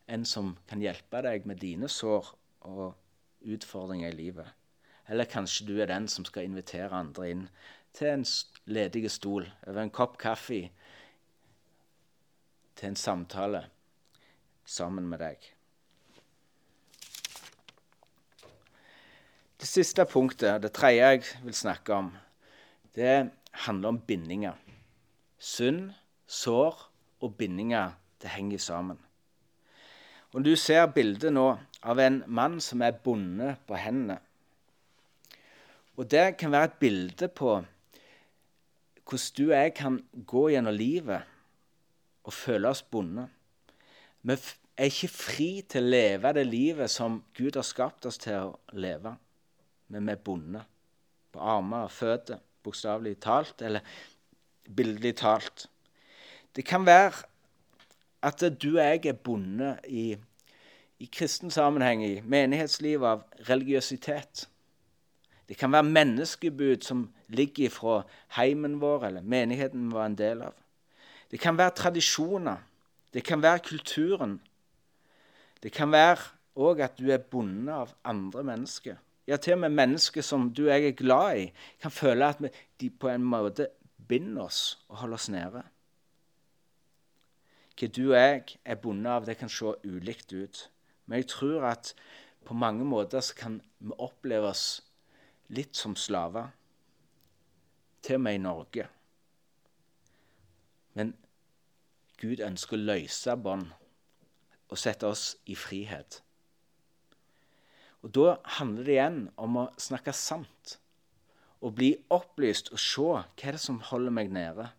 en 0.09 0.25
som 0.25 0.55
kan 0.69 0.81
hjelpe 0.83 1.21
deg 1.25 1.45
med 1.49 1.61
dine 1.61 1.89
sår 1.91 2.31
og 2.69 3.49
utfordringer 3.49 4.13
i 4.13 4.17
livet. 4.17 4.47
Eller 5.09 5.29
kanskje 5.29 5.67
du 5.67 5.75
er 5.81 5.89
den 5.89 6.07
som 6.11 6.25
skal 6.27 6.45
invitere 6.45 6.93
andre 6.93 7.29
inn 7.33 7.45
til 7.97 8.13
en 8.13 8.25
ledig 8.69 9.09
stol 9.11 9.47
over 9.65 9.81
en 9.81 9.93
kopp 9.93 10.19
kaffe 10.21 10.67
til 12.79 12.91
en 12.91 12.99
samtale 12.99 13.63
sammen 14.65 15.07
med 15.09 15.23
deg. 15.23 15.39
Det 19.59 19.67
siste 19.67 20.05
punktet, 20.07 20.61
det 20.63 20.71
tredje 20.71 21.03
jeg 21.03 21.23
vil 21.43 21.53
snakke 21.53 21.93
om, 21.93 22.13
det 22.95 23.31
handler 23.65 23.89
om 23.89 23.99
bindinger. 23.99 24.55
Synd, 25.39 25.89
sår 26.27 26.77
og 27.19 27.35
bindinger, 27.35 27.91
det 28.21 28.29
henger 28.29 28.57
sammen. 28.57 28.99
Og 30.31 30.45
Du 30.45 30.55
ser 30.55 30.85
bildet 30.95 31.33
nå 31.33 31.57
av 31.83 31.99
en 31.99 32.23
mann 32.27 32.61
som 32.61 32.81
er 32.81 32.95
bonde 33.03 33.55
på 33.67 33.75
hendene. 33.75 34.19
Og 35.97 36.07
Det 36.11 36.37
kan 36.37 36.51
være 36.51 36.63
et 36.71 36.79
bilde 36.79 37.27
på 37.27 37.59
hvordan 39.09 39.35
du 39.37 39.43
og 39.49 39.57
jeg 39.57 39.73
kan 39.73 40.03
gå 40.25 40.49
gjennom 40.49 40.75
livet 40.75 41.21
og 42.23 42.33
føle 42.33 42.69
oss 42.69 42.81
bonde. 42.81 43.27
Vi 44.21 44.35
er 44.77 44.85
ikke 44.85 45.07
fri 45.07 45.49
til 45.67 45.83
å 45.83 45.91
leve 45.91 46.33
det 46.33 46.45
livet 46.47 46.91
som 46.91 47.23
Gud 47.35 47.57
har 47.57 47.65
skapt 47.67 48.05
oss 48.05 48.21
til 48.21 48.37
å 48.37 48.59
leve. 48.71 49.17
Men 49.89 50.05
vi 50.05 50.13
er 50.13 50.21
bundet 50.23 50.65
på 51.33 51.41
armer 51.41 51.87
og 51.87 51.93
føtter, 51.93 52.39
bokstavelig 52.63 53.17
talt, 53.21 53.61
eller 53.61 53.85
bildelig 54.75 55.15
talt. 55.21 55.67
Det 56.55 56.65
kan 56.65 56.85
være 56.85 57.25
at 58.21 58.43
du 58.61 58.69
og 58.75 58.83
jeg 58.83 59.05
er 59.05 59.13
bundet 59.13 59.79
i, 59.87 60.17
i 60.99 61.09
kristen 61.13 61.51
sammenheng, 61.51 62.03
i 62.05 62.21
menighetslivet, 62.21 63.07
av 63.07 63.49
religiøsitet. 63.49 64.47
Det 65.49 65.57
kan 65.57 65.71
være 65.71 65.83
menneskebud 65.83 66.83
som 66.85 67.07
ligger 67.27 67.69
fra 67.73 68.01
heimen 68.37 68.81
vår 68.81 69.07
eller 69.07 69.21
menigheten 69.21 69.87
vi 69.87 69.95
var 69.95 70.05
en 70.05 70.17
del 70.17 70.43
av. 70.45 70.53
Det 71.31 71.39
kan 71.39 71.57
være 71.57 71.77
tradisjoner. 71.77 72.57
Det 73.13 73.23
kan 73.23 73.41
være 73.41 73.59
kulturen. 73.59 74.41
Det 75.63 75.71
kan 75.71 75.91
være 75.91 76.17
òg 76.55 76.83
at 76.83 76.99
du 76.99 77.09
er 77.09 77.17
bundet 77.17 77.73
av 77.73 77.93
andre 78.03 78.43
mennesker. 78.43 78.99
Ja, 79.29 79.37
til 79.37 79.53
og 79.53 79.59
med 79.61 79.75
mennesker 79.77 80.25
som 80.25 80.47
du 80.49 80.63
og 80.63 80.71
jeg 80.73 80.87
er 80.87 80.95
glad 80.97 81.37
i, 81.37 81.49
kan 81.81 81.91
føle 81.93 82.31
at 82.33 82.39
de 82.81 82.89
på 82.89 83.11
en 83.11 83.25
måte 83.29 83.67
binder 84.07 84.47
oss 84.47 84.79
og 84.87 85.03
holder 85.03 85.19
oss 85.19 85.27
nede. 85.29 85.61
Hva 87.77 87.87
du 87.93 88.01
og 88.07 88.17
jeg 88.17 88.55
er 88.65 88.79
bundet 88.81 89.11
av, 89.13 89.27
det 89.27 89.37
kan 89.37 89.51
se 89.53 89.75
ulikt 89.85 90.33
ut. 90.33 90.63
Men 91.05 91.21
jeg 91.21 91.27
tror 91.35 91.67
at 91.69 91.93
på 92.45 92.57
mange 92.57 92.85
måter 92.85 93.21
så 93.21 93.35
kan 93.37 93.59
vi 93.77 93.93
oppleve 94.01 94.49
oss 94.49 94.63
litt 95.53 95.77
som 95.77 95.93
slaver. 95.95 96.49
Til 98.01 98.17
og 98.17 98.21
med 98.25 98.39
i 98.39 98.41
Norge. 98.41 98.87
Men 100.97 101.13
Gud 102.17 102.41
ønsker 102.41 102.79
å 102.79 102.81
løse 102.81 103.37
bånd 103.37 103.69
og 104.69 104.77
sette 104.77 105.05
oss 105.05 105.35
i 105.45 105.55
frihet. 105.55 106.23
Og 108.01 108.15
Da 108.15 108.35
handler 108.59 108.83
det 108.83 108.95
igjen 108.95 109.23
om 109.37 109.57
å 109.59 109.69
snakke 109.77 110.13
sant 110.15 110.77
og 111.59 111.75
bli 111.75 111.91
opplyst 112.09 112.71
og 112.71 112.79
se 112.79 113.01
hva 113.03 113.23
er 113.43 113.57
det 113.57 113.63
som 113.63 113.81
holder 113.83 114.15
meg 114.15 114.31
nede. 114.31 114.69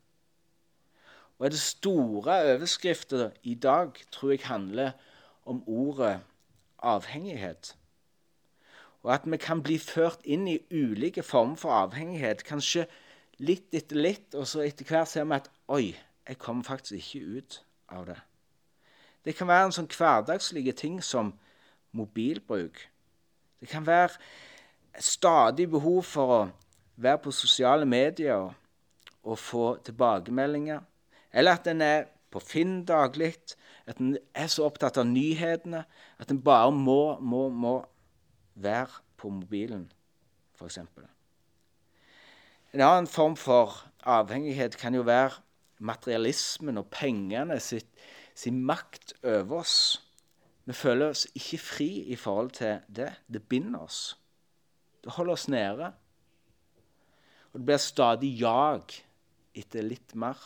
Og 1.39 1.47
er 1.47 1.53
det 1.53 1.61
store 1.61 2.39
overskrifter 2.55 3.31
i 3.43 3.55
dag 3.55 3.97
tror 4.13 4.33
jeg 4.33 4.47
handler 4.49 4.93
om 5.45 5.63
ordet 5.69 6.21
avhengighet. 6.79 7.77
Og 9.03 9.15
at 9.15 9.25
vi 9.25 9.37
kan 9.37 9.63
bli 9.63 9.79
ført 9.79 10.25
inn 10.25 10.49
i 10.49 10.59
ulike 10.71 11.23
former 11.23 11.57
for 11.57 11.73
avhengighet. 11.73 12.45
Kanskje 12.45 12.87
litt 13.41 13.73
etter 13.73 13.97
litt, 13.97 14.35
og 14.35 14.47
så 14.49 14.65
etter 14.65 14.85
hvert 14.85 15.09
ser 15.09 15.25
vi 15.25 15.39
at 15.39 15.49
oi, 15.69 15.97
jeg 16.29 16.39
kommer 16.39 16.65
faktisk 16.65 17.01
ikke 17.01 17.39
ut 17.39 17.63
av 17.89 18.07
det. 18.07 18.19
Det 19.25 19.37
kan 19.37 19.49
være 19.49 19.69
en 19.69 19.77
sånn 19.77 19.89
hverdagslige 19.93 20.73
ting 20.77 21.01
som 21.05 21.33
mobilbruk. 21.97 22.85
Det 23.61 23.69
kan 23.69 23.87
være 23.87 24.09
stadig 24.99 25.69
behov 25.71 26.03
for 26.03 26.35
å 26.35 26.41
være 27.01 27.21
på 27.25 27.33
sosiale 27.35 27.87
medier 27.89 28.49
og, 29.23 29.37
få 29.39 29.77
tilbakemeldinger. 29.85 30.81
Eller 31.33 31.59
at 31.59 31.69
en 31.71 31.83
er 31.85 32.09
på 32.31 32.41
Finn 32.41 32.85
daglig, 32.89 33.35
at 33.87 34.01
en 34.01 34.17
er 34.35 34.49
så 34.51 34.65
opptatt 34.67 34.99
av 35.01 35.07
nyhetene 35.07 35.85
at 36.19 36.31
en 36.31 36.43
bare 36.43 36.73
må, 36.73 37.19
må, 37.21 37.49
må 37.51 37.75
være 38.55 39.03
på 39.21 39.31
mobilen, 39.35 39.89
f.eks. 40.57 40.79
En 42.71 42.85
annen 42.87 43.09
form 43.11 43.37
for 43.37 43.77
avhengighet 44.07 44.77
kan 44.79 44.95
jo 44.95 45.03
være 45.07 45.41
materialismen 45.81 46.79
og 46.79 46.91
pengene 46.93 47.59
sin 47.61 48.63
makt 48.65 49.15
over 49.25 49.65
oss. 49.65 49.77
Vi 50.71 50.75
føler 50.79 51.11
oss 51.11 51.25
ikke 51.35 51.59
fri 51.59 51.89
i 52.15 52.17
forhold 52.17 52.53
til 52.55 52.77
det. 52.87 53.09
Det 53.27 53.43
binder 53.43 53.81
oss. 53.89 54.15
Det 55.03 55.11
holder 55.17 55.33
oss 55.33 55.49
nede. 55.51 55.89
Og 57.51 57.59
det 57.59 57.67
blir 57.67 57.83
stadig 57.83 58.31
jag 58.39 58.95
etter 59.59 59.83
litt 59.83 60.15
mer. 60.15 60.39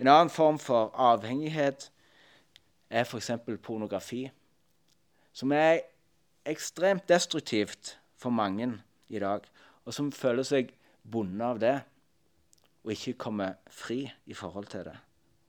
En 0.00 0.08
annen 0.08 0.32
form 0.32 0.56
for 0.58 0.94
avhengighet 0.96 1.90
er 2.88 3.04
f.eks. 3.04 3.30
pornografi, 3.60 4.30
som 5.32 5.52
er 5.52 5.84
ekstremt 6.48 7.04
destruktivt 7.08 7.98
for 8.16 8.32
mange 8.32 8.70
i 9.12 9.20
dag, 9.20 9.44
og 9.84 9.92
som 9.92 10.08
føler 10.12 10.48
seg 10.48 10.72
bundet 11.04 11.46
av 11.50 11.60
det 11.60 11.76
og 12.84 12.96
ikke 12.96 13.18
kommer 13.28 13.60
fri 13.68 14.06
i 14.24 14.34
forhold 14.34 14.72
til 14.72 14.88
det. 14.88 14.96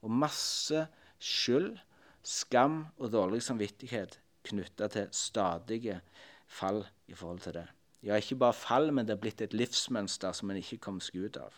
Og 0.04 0.12
masse 0.12 0.88
skyld, 1.20 1.78
skam 2.26 2.86
og 2.98 3.12
dårlig 3.14 3.44
samvittighet 3.46 4.20
knytta 4.46 4.90
til 4.92 5.08
stadige 5.14 6.00
fall 6.48 6.84
i 7.08 7.14
forhold 7.14 7.40
til 7.40 7.54
det. 7.54 7.68
Ja, 8.04 8.16
ikke 8.16 8.36
bare 8.36 8.54
fall, 8.54 8.92
men 8.94 9.08
det 9.08 9.16
er 9.16 9.22
blitt 9.22 9.42
et 9.42 9.54
livsmønster 9.54 10.34
som 10.34 10.52
en 10.52 10.60
ikke 10.62 10.82
kommer 10.82 11.02
seg 11.02 11.26
ut 11.26 11.40
av. 11.42 11.56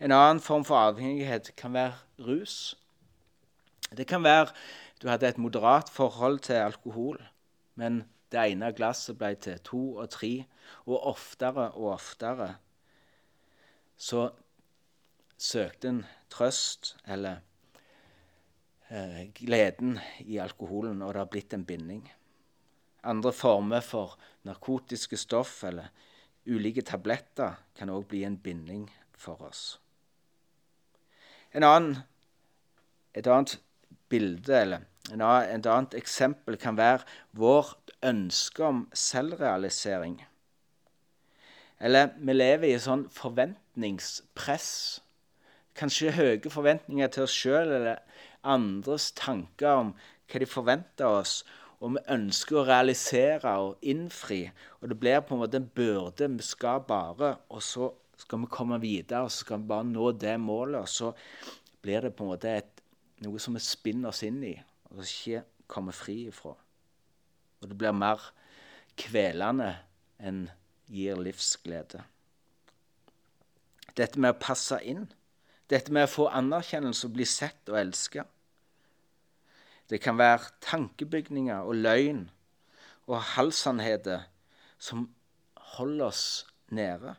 En 0.00 0.12
annen 0.12 0.40
form 0.40 0.64
for 0.64 0.80
avhengighet 0.80 1.52
kan 1.56 1.74
være 1.76 2.24
rus. 2.24 2.74
Det 3.94 4.06
kan 4.08 4.24
være 4.24 4.50
du 5.02 5.08
hadde 5.08 5.28
et 5.28 5.38
moderat 5.38 5.90
forhold 5.92 6.38
til 6.38 6.60
alkohol, 6.64 7.20
men 7.74 8.04
det 8.32 8.40
ene 8.40 8.72
glasset 8.72 9.18
ble 9.18 9.34
til 9.36 9.60
to 9.64 9.82
og 10.00 10.08
tre, 10.10 10.46
og 10.86 11.06
oftere 11.12 11.70
og 11.72 11.92
oftere 11.92 12.54
så 13.96 14.30
søkte 15.38 15.88
en 15.88 16.00
trøst 16.32 16.96
eller 17.06 17.44
eh, 18.94 19.20
gleden 19.34 19.98
i 20.24 20.38
alkoholen, 20.38 21.02
og 21.02 21.14
det 21.14 21.22
har 21.22 21.30
blitt 21.32 21.54
en 21.56 21.66
binding. 21.66 22.04
Andre 23.04 23.32
former 23.36 23.84
for 23.84 24.16
narkotiske 24.46 25.18
stoff 25.20 25.62
eller 25.68 25.90
ulike 26.46 26.84
tabletter 26.86 27.58
kan 27.76 27.92
òg 27.92 28.06
bli 28.08 28.24
en 28.24 28.38
binding 28.40 28.88
for 29.12 29.42
oss. 29.44 29.78
En 31.54 31.66
annen, 31.66 31.98
et 33.14 33.26
annet 33.26 33.58
bilde 34.10 34.56
eller 34.56 34.86
et 35.12 35.66
annet 35.68 35.94
eksempel 35.98 36.56
kan 36.60 36.78
være 36.78 37.04
vårt 37.36 37.92
ønske 38.04 38.64
om 38.64 38.84
selvrealisering. 38.96 40.16
Eller 41.80 42.14
vi 42.16 42.32
lever 42.32 42.70
i 42.70 42.80
sånn 42.80 43.04
forventningspress. 43.12 44.70
Kanskje 45.76 46.14
høye 46.14 46.52
forventninger 46.52 47.10
til 47.12 47.26
oss 47.26 47.34
sjøl 47.36 47.74
eller 47.80 48.00
andres 48.44 49.10
tanker 49.18 49.80
om 49.80 49.92
hva 50.30 50.40
de 50.40 50.48
forventer 50.48 51.20
oss. 51.20 51.42
Og 51.80 51.96
vi 51.96 52.04
ønsker 52.14 52.60
å 52.60 52.66
realisere 52.68 53.56
og 53.60 53.82
innfri. 53.84 54.46
Og 54.80 54.88
det 54.92 54.98
blir 55.00 55.20
på 55.24 55.36
en 55.36 55.42
måte 55.42 55.60
en 55.60 55.68
byrde. 55.76 56.30
Vi 56.38 56.46
skal 56.46 56.84
bare, 56.88 57.34
og 57.50 57.62
så 57.62 57.90
skal 58.16 58.44
vi 58.44 58.52
komme 58.52 58.78
videre, 58.80 59.24
og 59.26 59.32
så 59.32 59.44
skal 59.44 59.60
vi 59.60 59.70
bare 59.72 59.88
nå 59.88 60.12
det 60.16 60.36
målet. 60.40 60.80
Og 60.80 60.88
så 60.88 61.12
blir 61.84 62.06
det 62.06 62.14
på 62.16 62.24
en 62.24 62.32
måte 62.32 62.54
et, 62.62 62.84
noe 63.24 63.40
som 63.42 63.56
vi 63.56 63.62
spinner 63.64 64.12
oss 64.12 64.24
inn 64.26 64.40
i, 64.46 64.54
og 64.92 65.04
ikke 65.04 65.44
kommer 65.70 65.96
fri 65.96 66.24
ifra. 66.30 66.54
Og 67.60 67.70
det 67.70 67.76
blir 67.80 67.94
mer 67.96 68.22
kvelende 69.00 69.70
enn 70.20 70.46
gir 70.90 71.18
livsglede. 71.20 72.02
Dette 73.94 74.20
med 74.20 74.34
å 74.34 74.40
passe 74.42 74.80
inn, 74.84 75.06
dette 75.70 75.92
med 75.94 76.08
å 76.08 76.12
få 76.12 76.26
anerkjennelse 76.34 77.08
og 77.08 77.14
bli 77.16 77.26
sett 77.28 77.70
og 77.72 77.78
elska. 77.80 78.26
Det 79.90 80.00
kan 80.00 80.18
være 80.18 80.50
tankebygninger 80.64 81.60
og 81.60 81.76
løgn 81.84 82.24
og 83.06 83.20
halvsannheter 83.34 84.24
som 84.80 85.08
holder 85.76 86.06
oss 86.06 86.24
nede. 86.72 87.14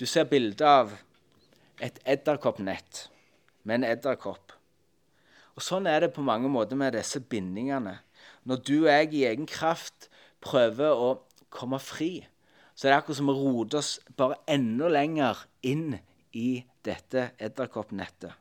Du 0.00 0.06
ser 0.10 0.26
bilde 0.26 0.66
av 0.66 0.96
et 1.82 2.00
edderkoppnett 2.04 3.06
med 3.62 3.80
en 3.80 3.88
edderkopp. 3.92 4.54
Og 5.54 5.62
Sånn 5.62 5.86
er 5.86 6.02
det 6.02 6.14
på 6.16 6.24
mange 6.26 6.50
måter 6.50 6.78
med 6.78 6.96
disse 6.96 7.20
bindingene. 7.22 8.00
Når 8.42 8.62
du 8.66 8.76
og 8.82 8.90
jeg 8.90 9.12
i 9.14 9.26
egen 9.30 9.46
kraft 9.46 10.08
prøver 10.42 10.90
å 10.90 11.10
komme 11.54 11.78
fri, 11.78 12.26
så 12.74 12.88
er 12.88 12.90
det 12.90 12.98
akkurat 12.98 13.20
som 13.20 13.30
å 13.30 13.36
rote 13.38 13.78
oss 13.78 13.92
bare 14.18 14.40
enda 14.50 14.90
lenger 14.90 15.46
inn 15.62 15.94
i 16.34 16.64
dette 16.84 17.30
edderkoppnettet. 17.38 18.34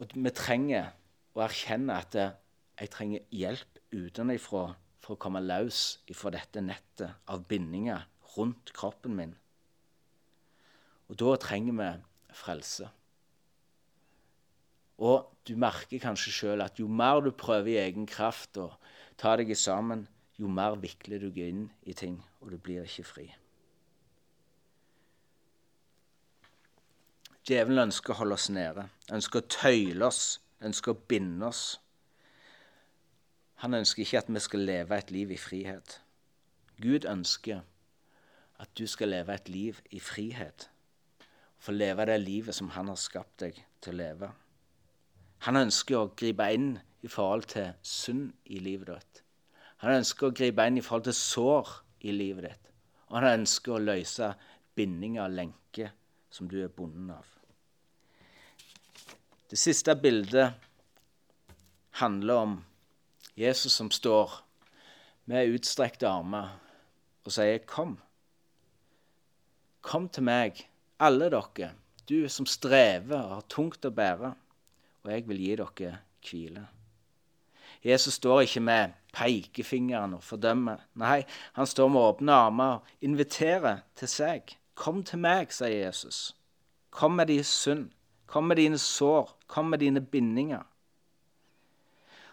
Og 0.00 0.14
vi 0.16 0.32
trenger 0.32 0.94
å 1.36 1.42
erkjenne 1.44 1.98
at 2.00 2.16
jeg 2.16 2.92
trenger 2.94 3.26
hjelp 3.36 3.80
utenfra 3.92 4.62
for 5.00 5.16
å 5.16 5.20
komme 5.20 5.42
løs 5.44 6.00
fra 6.16 6.32
dette 6.32 6.62
nettet 6.64 7.28
av 7.28 7.44
bindinger 7.50 8.06
rundt 8.36 8.72
kroppen 8.76 9.18
min. 9.18 9.34
Og 11.10 11.18
da 11.20 11.34
trenger 11.42 11.76
vi 11.76 11.90
frelse. 12.38 12.88
Og 15.00 15.28
du 15.48 15.54
merker 15.60 16.00
kanskje 16.00 16.32
sjøl 16.32 16.64
at 16.64 16.80
jo 16.80 16.88
mer 16.88 17.20
du 17.24 17.32
prøver 17.32 17.72
i 17.74 17.80
egen 17.82 18.08
kraft 18.08 18.60
å 18.60 18.70
ta 19.20 19.34
deg 19.40 19.52
sammen, 19.56 20.06
jo 20.40 20.48
mer 20.48 20.76
vikler 20.80 21.20
du 21.20 21.40
inn 21.44 21.66
i 21.84 21.96
ting, 21.96 22.20
og 22.40 22.52
du 22.52 22.58
blir 22.60 22.88
ikke 22.88 23.08
fri. 23.08 23.26
Djevelen 27.50 27.88
ønsker 27.88 28.14
å 28.14 28.20
holde 28.20 28.36
oss 28.36 28.44
nede, 28.54 28.84
ønsker 29.10 29.40
å 29.40 29.48
tøyle 29.50 30.06
oss, 30.06 30.38
ønsker 30.62 30.92
å 30.92 31.00
binde 31.10 31.48
oss. 31.48 31.80
Han 33.64 33.74
ønsker 33.74 34.04
ikke 34.04 34.20
at 34.20 34.28
vi 34.30 34.42
skal 34.44 34.62
leve 34.68 34.98
et 35.00 35.10
liv 35.10 35.32
i 35.34 35.38
frihet. 35.40 35.96
Gud 36.78 37.08
ønsker 37.10 37.64
at 38.62 38.70
du 38.78 38.84
skal 38.86 39.10
leve 39.10 39.34
et 39.34 39.50
liv 39.50 39.80
i 39.90 39.98
frihet. 39.98 40.68
Få 41.58 41.74
leve 41.74 42.06
det 42.06 42.20
livet 42.22 42.54
som 42.54 42.70
han 42.76 42.92
har 42.92 43.00
skapt 43.02 43.42
deg 43.42 43.58
til 43.82 43.96
å 43.96 43.98
leve. 43.98 44.30
Han 45.48 45.58
ønsker 45.64 45.98
å 45.98 46.12
gripe 46.14 46.46
inn 46.54 46.70
i 47.02 47.10
forhold 47.10 47.50
til 47.50 47.74
synd 47.82 48.30
i 48.46 48.62
livet 48.62 48.92
ditt. 48.94 49.24
Han 49.82 49.96
ønsker 49.98 50.28
å 50.28 50.36
gripe 50.38 50.68
inn 50.70 50.78
i 50.78 50.86
forhold 50.86 51.10
til 51.10 51.18
sår 51.18 51.74
i 52.06 52.14
livet 52.14 52.46
ditt. 52.46 52.72
Og 53.10 53.18
han 53.18 53.42
ønsker 53.42 53.74
å 53.74 53.84
løse 53.90 54.32
bindinger 54.78 55.26
og 55.26 55.38
lenker 55.42 55.96
som 56.30 56.46
du 56.46 56.60
er 56.62 56.70
bonden 56.70 57.10
av. 57.18 57.39
Det 59.50 59.58
siste 59.58 59.96
bildet 59.96 60.52
handler 61.90 62.34
om 62.34 62.64
Jesus 63.34 63.72
som 63.72 63.90
står 63.90 64.30
med 65.26 65.50
utstrekte 65.50 66.06
armer 66.08 66.52
og 67.24 67.32
sier, 67.32 67.58
'Kom. 67.58 67.98
Kom 69.80 70.08
til 70.08 70.22
meg, 70.22 70.68
alle 71.00 71.30
dere, 71.30 71.72
du 72.08 72.28
som 72.28 72.46
strever 72.46 73.22
og 73.22 73.34
har 73.34 73.48
tungt 73.48 73.84
å 73.84 73.90
bære, 73.90 74.34
og 75.02 75.10
jeg 75.10 75.28
vil 75.28 75.38
gi 75.38 75.56
dere 75.56 75.98
hvile.' 76.22 76.66
Jesus 77.84 78.14
står 78.14 78.40
ikke 78.40 78.60
med 78.60 78.92
pekefingeren 79.12 80.14
og 80.14 80.22
fordømmer. 80.22 80.76
Nei, 80.94 81.24
han 81.52 81.66
står 81.66 81.88
med 81.88 82.00
åpne 82.00 82.32
armer 82.32 82.64
og 82.64 82.82
inviterer 83.00 83.80
til 83.96 84.08
seg. 84.08 84.56
Kom 84.74 85.04
til 85.04 85.18
meg, 85.18 85.52
sier 85.52 85.86
Jesus. 85.86 86.36
Kom 86.90 87.12
med 87.12 87.26
din 87.26 87.44
synd. 87.44 87.90
Kom 88.30 88.46
med 88.46 88.60
dine 88.60 88.78
sår. 88.78 89.32
Kom 89.50 89.72
med 89.72 89.82
dine 89.82 90.00
bindinger. 90.00 90.62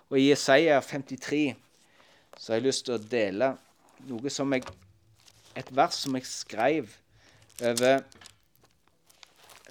Og 0.09 0.19
I 0.19 0.29
Jesaja 0.29 0.79
53 0.79 1.55
så 2.37 2.53
har 2.53 2.59
jeg 2.59 2.67
lyst 2.67 2.85
til 2.85 2.95
å 2.95 3.01
dele 3.01 3.55
noe 4.07 4.31
som 4.31 4.53
jeg, 4.53 4.63
et 5.57 5.69
vers 5.75 5.97
som 5.97 6.15
jeg 6.15 6.29
skrev 6.29 6.93
over 7.65 8.03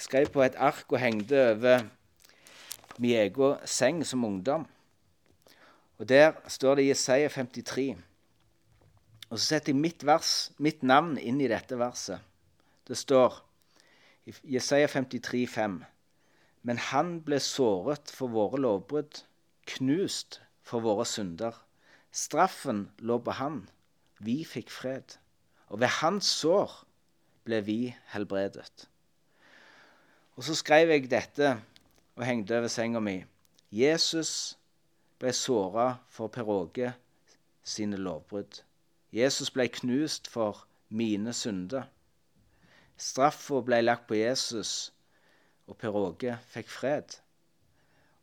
skrev 0.03 0.29
på 0.33 0.43
et 0.45 0.57
ark 0.61 0.91
og 0.93 1.01
hengte 1.01 1.39
over 1.53 1.87
min 2.99 3.17
egen 3.17 3.62
seng 3.65 4.03
som 4.05 4.25
ungdom. 4.25 4.67
Og 5.99 6.09
Der 6.09 6.33
står 6.49 6.75
det 6.75 6.89
Jesaja 6.89 7.29
53. 7.29 7.97
Og 9.31 9.39
så 9.39 9.45
setter 9.45 9.73
jeg 9.73 9.81
mitt, 9.81 10.07
vers, 10.07 10.53
mitt 10.59 10.83
navn 10.83 11.17
inn 11.19 11.41
i 11.41 11.49
dette 11.49 11.79
verset. 11.79 12.21
Det 12.89 12.97
står 12.99 13.41
i 14.27 14.35
Jesaja 14.55 14.87
53, 14.87 15.47
5. 15.47 15.85
Men 16.66 16.81
han 16.90 17.20
ble 17.22 17.38
såret 17.42 18.11
for 18.11 18.33
våre 18.35 18.59
lovbrudd, 18.59 19.22
knust 19.70 20.40
for 20.66 20.83
våre 20.83 21.07
synder. 21.07 21.55
Straffen 22.11 22.88
lå 22.98 23.20
på 23.22 23.37
han, 23.38 23.61
vi 24.18 24.40
fikk 24.48 24.72
fred. 24.74 25.14
Og 25.70 25.81
ved 25.83 25.92
hans 26.00 26.26
sår 26.40 26.74
ble 27.46 27.62
vi 27.66 27.81
helbredet. 28.14 28.88
Og 30.37 30.44
så 30.44 30.57
skrev 30.59 30.90
jeg 30.90 31.11
dette 31.11 31.55
og 32.16 32.26
hengte 32.26 32.59
over 32.59 32.72
senga 32.72 33.00
mi. 33.00 33.20
Jesus 33.70 34.57
ble 35.20 35.33
såra 35.33 35.87
for 36.12 36.33
Per 36.35 36.50
Åge 36.50 36.92
sine 37.66 37.98
lovbrudd. 38.00 38.62
Jesus 39.14 39.50
ble 39.55 39.68
knust 39.72 40.26
for 40.29 40.66
mine 40.88 41.33
synder. 41.33 41.87
Straffa 42.96 43.62
ble 43.64 43.81
lagt 43.85 44.07
på 44.09 44.18
Jesus, 44.18 44.92
og 45.66 45.79
Per 45.81 45.96
Åge 45.98 46.38
fikk 46.52 46.70
fred. 46.70 47.16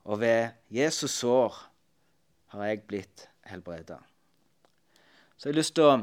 Og 0.03 0.19
ved 0.19 0.55
Jesus 0.71 1.19
sår 1.21 1.55
har 2.53 2.65
jeg 2.67 2.83
blitt 2.87 3.27
helbreda. 3.47 3.99
Så 5.37 5.49
jeg 5.49 5.53
har 5.53 5.59
lyst 5.59 5.75
til 5.75 5.87
å 5.87 5.95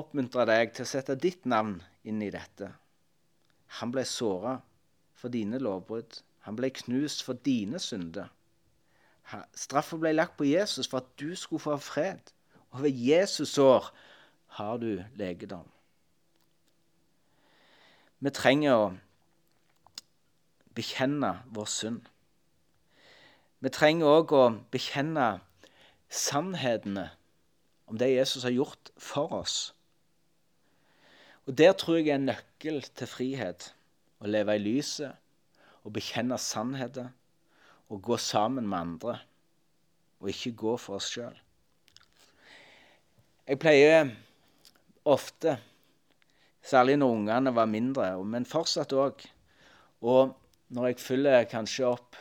oppmuntre 0.00 0.46
deg 0.48 0.74
til 0.74 0.86
å 0.86 0.90
sette 0.90 1.18
ditt 1.20 1.46
navn 1.48 1.78
inn 2.04 2.20
i 2.22 2.32
dette. 2.32 2.70
Han 3.80 3.92
ble 3.94 4.04
såra 4.08 4.58
for 5.16 5.32
dine 5.32 5.60
lovbrudd. 5.62 6.20
Han 6.46 6.56
ble 6.58 6.72
knust 6.74 7.24
for 7.24 7.38
dine 7.44 7.80
synder. 7.82 8.30
Straffa 9.54 9.98
ble 10.00 10.14
lagt 10.16 10.38
på 10.38 10.48
Jesus 10.48 10.88
for 10.90 11.04
at 11.04 11.10
du 11.20 11.36
skulle 11.36 11.62
få 11.62 11.76
fred. 11.82 12.32
Og 12.72 12.84
ved 12.86 12.96
Jesus 12.96 13.54
sår 13.54 13.90
har 14.58 14.80
du 14.82 15.04
legedom. 15.18 15.66
Vi 18.20 18.32
trenger 18.36 18.74
å 18.76 18.88
bekjenne 20.80 21.34
vår 21.54 21.68
synd. 21.68 22.02
Vi 23.60 23.68
trenger 23.68 24.08
òg 24.08 24.32
å 24.32 24.44
bekjenne 24.72 25.26
sannhetene 26.10 27.10
om 27.90 27.98
det 28.00 28.14
Jesus 28.14 28.46
har 28.46 28.54
gjort 28.54 28.90
for 28.96 29.32
oss. 29.42 29.74
Og 31.46 31.58
Der 31.58 31.72
tror 31.72 31.98
jeg 31.98 32.08
er 32.08 32.20
en 32.20 32.28
nøkkel 32.30 32.82
til 32.94 33.10
frihet. 33.10 33.74
Å 34.20 34.28
leve 34.28 34.54
i 34.56 34.60
lyset 34.62 35.16
og 35.84 35.94
bekjenne 35.96 36.36
sannheter 36.38 37.08
og 37.90 38.02
gå 38.04 38.16
sammen 38.20 38.68
med 38.68 38.78
andre, 38.78 39.14
og 40.20 40.28
ikke 40.30 40.52
gå 40.56 40.74
for 40.78 41.00
oss 41.00 41.08
sjøl. 41.10 41.34
Jeg 43.48 43.58
pleier 43.58 44.12
ofte, 45.08 45.56
særlig 46.62 47.00
når 47.00 47.16
ungene 47.16 47.54
var 47.56 47.66
mindre, 47.66 48.12
men 48.22 48.46
fortsatt 48.46 48.92
òg, 48.94 49.24
og 50.06 50.36
når 50.70 50.86
jeg 50.86 51.00
fyller 51.02 51.48
kanskje 51.50 51.86
opp, 51.86 52.18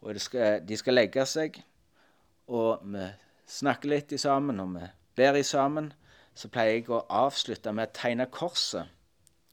og 0.00 0.20
skal, 0.20 0.62
de 0.64 0.76
skal 0.76 0.96
legge 0.96 1.24
seg, 1.28 1.58
og 2.48 2.80
vi 2.84 3.04
snakker 3.50 3.92
litt 3.92 4.14
sammen, 4.20 4.60
og 4.62 4.74
vi 4.78 4.86
ber 5.20 5.36
i 5.36 5.44
sammen, 5.44 5.92
så 6.34 6.48
pleier 6.48 6.78
jeg 6.78 6.88
å 6.88 7.04
avslutte 7.12 7.72
med 7.76 7.90
å 7.90 7.96
tegne 7.98 8.26
korset. 8.32 8.88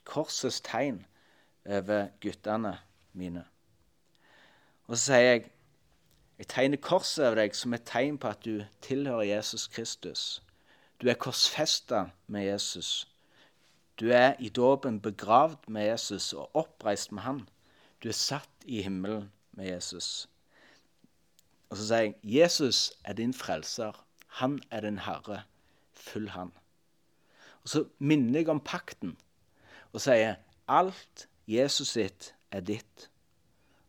Korsets 0.08 0.62
tegn 0.64 1.02
over 1.68 2.08
guttene 2.24 2.78
mine. 3.18 3.44
Og 4.88 4.96
så 4.96 5.04
sier 5.12 5.26
jeg 5.26 5.48
jeg 6.38 6.48
tegner 6.52 6.78
korset 6.78 7.24
over 7.26 7.40
deg 7.42 7.56
som 7.58 7.74
et 7.74 7.86
tegn 7.90 8.20
på 8.22 8.30
at 8.30 8.44
du 8.46 8.62
tilhører 8.86 9.26
Jesus 9.26 9.66
Kristus. 9.74 10.44
Du 11.02 11.10
er 11.10 11.18
korsfesta 11.18 12.12
med 12.28 12.46
Jesus. 12.46 13.08
Du 13.98 14.12
er 14.14 14.36
i 14.40 14.50
dåpen 14.50 15.00
begravd 15.02 15.66
med 15.68 15.88
Jesus 15.90 16.34
og 16.34 16.54
oppreist 16.54 17.12
med 17.12 17.26
han. 17.26 17.42
Du 18.04 18.10
er 18.10 18.18
satt 18.18 18.66
i 18.66 18.82
himmelen 18.86 19.32
med 19.58 19.72
Jesus. 19.72 20.30
Og 21.70 21.78
så 21.78 21.88
sier 21.88 22.04
jeg 22.06 22.16
Jesus 22.24 22.92
er 23.04 23.18
din 23.18 23.34
frelser. 23.34 23.96
Han 24.40 24.60
er 24.72 24.86
din 24.86 25.02
herre. 25.04 25.44
Følg 25.94 26.30
han. 26.32 26.52
Og 27.64 27.70
så 27.70 27.84
minner 28.00 28.40
jeg 28.40 28.50
om 28.54 28.64
pakten 28.64 29.18
og 29.92 30.02
sier 30.04 30.38
alt 30.72 31.28
Jesus 31.48 31.96
sitt 31.96 32.34
er 32.52 32.64
ditt, 32.64 33.10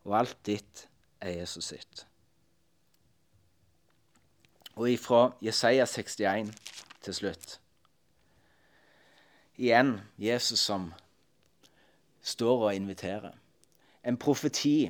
og 0.02 0.16
alt 0.18 0.38
ditt 0.46 0.88
er 1.20 1.36
Jesus 1.36 1.70
sitt. 1.70 2.04
Og 4.74 4.90
ifra 4.90 5.20
Jesaja 5.42 5.86
61 5.86 6.50
til 7.02 7.14
slutt. 7.14 7.60
Igjen 9.58 10.00
Jesus 10.18 10.58
som 10.58 10.92
står 12.22 12.66
og 12.68 12.74
inviterer. 12.74 13.37
En 14.08 14.16
profeti 14.16 14.88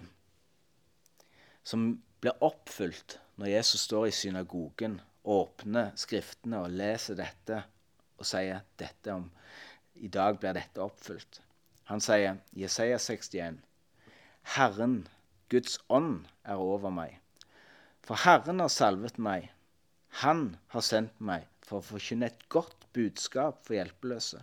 som 1.67 1.89
blir 2.23 2.39
oppfylt 2.45 3.19
når 3.39 3.53
Jesus 3.53 3.85
står 3.89 4.09
i 4.09 4.15
synagogen, 4.15 5.01
åpner 5.29 5.91
Skriftene 5.99 6.63
og 6.63 6.73
leser 6.79 7.19
dette 7.19 7.61
og 8.19 8.27
sier 8.27 8.63
dette 8.81 9.15
om 9.15 9.27
I 9.99 10.09
dag 10.15 10.39
blir 10.39 10.55
dette 10.57 10.83
oppfylt. 10.83 11.41
Han 11.91 12.01
sier 12.05 12.39
Jesaja 12.57 12.99
61.: 13.03 13.59
Herren, 14.55 15.01
Guds 15.51 15.79
ånd, 15.89 16.27
er 16.45 16.63
over 16.63 16.95
meg. 16.95 17.19
For 18.07 18.17
Herren 18.23 18.63
har 18.63 18.73
salvet 18.73 19.19
meg 19.19 19.51
han 20.23 20.57
har 20.73 20.83
sendt 20.83 21.19
meg 21.21 21.45
for 21.63 21.79
å 21.79 21.87
forkynne 21.93 22.31
et 22.31 22.47
godt 22.51 22.87
budskap 22.97 23.61
for 23.67 23.77
hjelpeløse, 23.77 24.41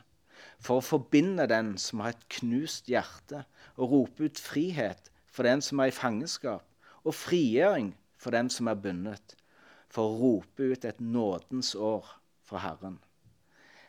for 0.61 0.79
å 0.79 0.85
forbinde 0.85 1.47
den 1.49 1.73
som 1.81 2.03
har 2.03 2.13
et 2.13 2.27
knust 2.37 2.87
hjerte, 2.91 3.43
og 3.75 3.91
rope 3.91 4.29
ut 4.29 4.39
frihet 4.39 5.11
for 5.31 5.43
den 5.43 5.61
som 5.61 5.79
er 5.79 5.91
i 5.91 5.95
fangenskap, 5.95 6.63
og 7.03 7.15
frigjøring 7.15 7.93
for 8.17 8.31
den 8.31 8.49
som 8.49 8.67
er 8.71 8.79
bundet, 8.79 9.35
for 9.89 10.09
å 10.09 10.17
rope 10.19 10.71
ut 10.71 10.85
et 10.85 11.01
nådens 11.01 11.75
år 11.75 12.07
fra 12.43 12.61
Herren. 12.63 12.99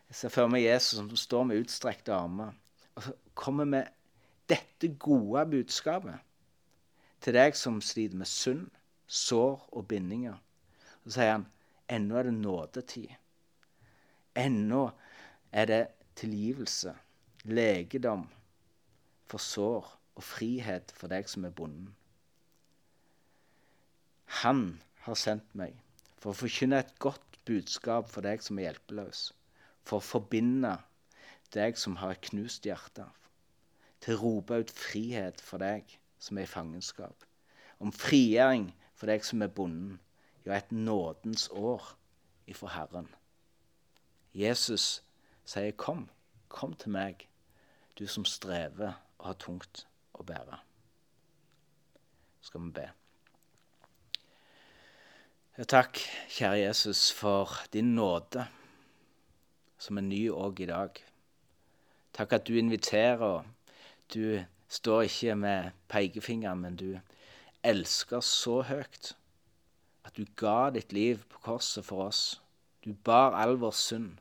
Jeg 0.09 0.20
ser 0.20 0.35
for 0.35 0.51
meg 0.51 0.66
Jesus 0.66 0.99
som 0.99 1.11
står 1.18 1.46
med 1.49 1.64
utstrekte 1.64 2.14
armer 2.14 2.55
og 2.96 3.11
kommer 3.35 3.66
med 3.66 3.90
dette 4.49 4.92
gode 5.03 5.42
budskapet 5.51 6.22
til 7.25 7.35
deg 7.35 7.57
som 7.59 7.81
sliter 7.83 8.20
med 8.20 8.31
synd, 8.31 8.68
sår 9.07 9.66
og 9.72 9.87
bindinger. 9.90 10.38
Så 11.05 11.16
sier 11.16 11.33
han 11.35 11.49
Ennå 11.90 12.16
er 12.18 12.27
det 12.27 12.35
nådetid. 12.35 13.11
Ennå 14.37 14.88
er 15.55 15.68
det 15.70 15.83
tilgivelse, 16.18 16.94
legedom 17.46 18.25
for 19.26 19.42
sår 19.42 19.88
og 20.16 20.24
frihet 20.24 20.92
for 20.96 21.12
deg 21.12 21.28
som 21.30 21.44
er 21.44 21.54
bonden. 21.54 21.90
Han 24.42 24.80
har 25.06 25.18
sendt 25.18 25.54
meg 25.58 25.76
for 26.18 26.32
å 26.32 26.38
forkynne 26.40 26.80
et 26.82 26.94
godt 27.02 27.38
budskap 27.46 28.08
for 28.10 28.26
deg 28.26 28.42
som 28.42 28.58
er 28.58 28.70
hjelpeløs, 28.70 29.30
for 29.86 30.00
å 30.00 30.06
forbinde 30.06 30.72
deg 31.54 31.78
som 31.78 31.98
har 32.00 32.16
et 32.16 32.24
knust 32.30 32.66
hjerte, 32.66 33.06
til 34.02 34.16
å 34.16 34.22
rope 34.22 34.58
ut 34.62 34.72
frihet 34.74 35.40
for 35.42 35.62
deg 35.62 35.86
som 36.18 36.38
er 36.38 36.48
i 36.48 36.50
fangenskap, 36.50 37.26
om 37.78 37.94
frigjøring 37.94 38.72
for 38.96 39.10
deg 39.12 39.24
som 39.26 39.44
er 39.44 39.52
bonden, 39.52 40.00
ja, 40.46 40.56
et 40.56 40.72
nådens 40.72 41.48
år 41.50 41.94
ifra 42.46 42.70
Herren. 42.74 43.08
Jesus 44.34 45.02
sier, 45.44 45.72
'Kom, 45.72 46.08
kom 46.48 46.74
til 46.74 46.90
meg, 46.90 47.28
du 47.98 48.06
som 48.06 48.24
strever 48.24 48.94
og 49.18 49.26
har 49.26 49.38
tungt 49.40 49.87
å 50.14 50.22
bære'. 50.22 50.61
Skal 52.40 52.61
vi 52.61 52.70
be. 52.70 52.87
Takk, 55.64 55.98
kjære 56.29 56.59
Jesus, 56.59 57.12
for 57.12 57.48
din 57.72 57.94
nåde, 57.94 58.46
som 59.79 59.98
er 59.98 60.05
ny 60.05 60.29
òg 60.31 60.61
i 60.61 60.66
dag. 60.68 61.00
Takk 62.12 62.33
at 62.33 62.46
du 62.46 62.59
inviterer. 62.59 63.44
Du 64.14 64.44
står 64.68 65.02
ikke 65.09 65.35
med 65.35 65.70
pekefingeren, 65.88 66.61
men 66.61 66.76
du 66.76 67.00
elsker 67.64 68.20
så 68.20 68.61
høyt 68.62 69.16
at 70.05 70.16
du 70.16 70.24
ga 70.37 70.70
ditt 70.70 70.92
liv 70.92 71.24
på 71.29 71.40
korset 71.48 71.85
for 71.85 72.07
oss. 72.07 72.40
Du 72.85 72.92
bar 72.92 73.35
all 73.35 73.57
vår 73.59 73.74
synd, 73.74 74.20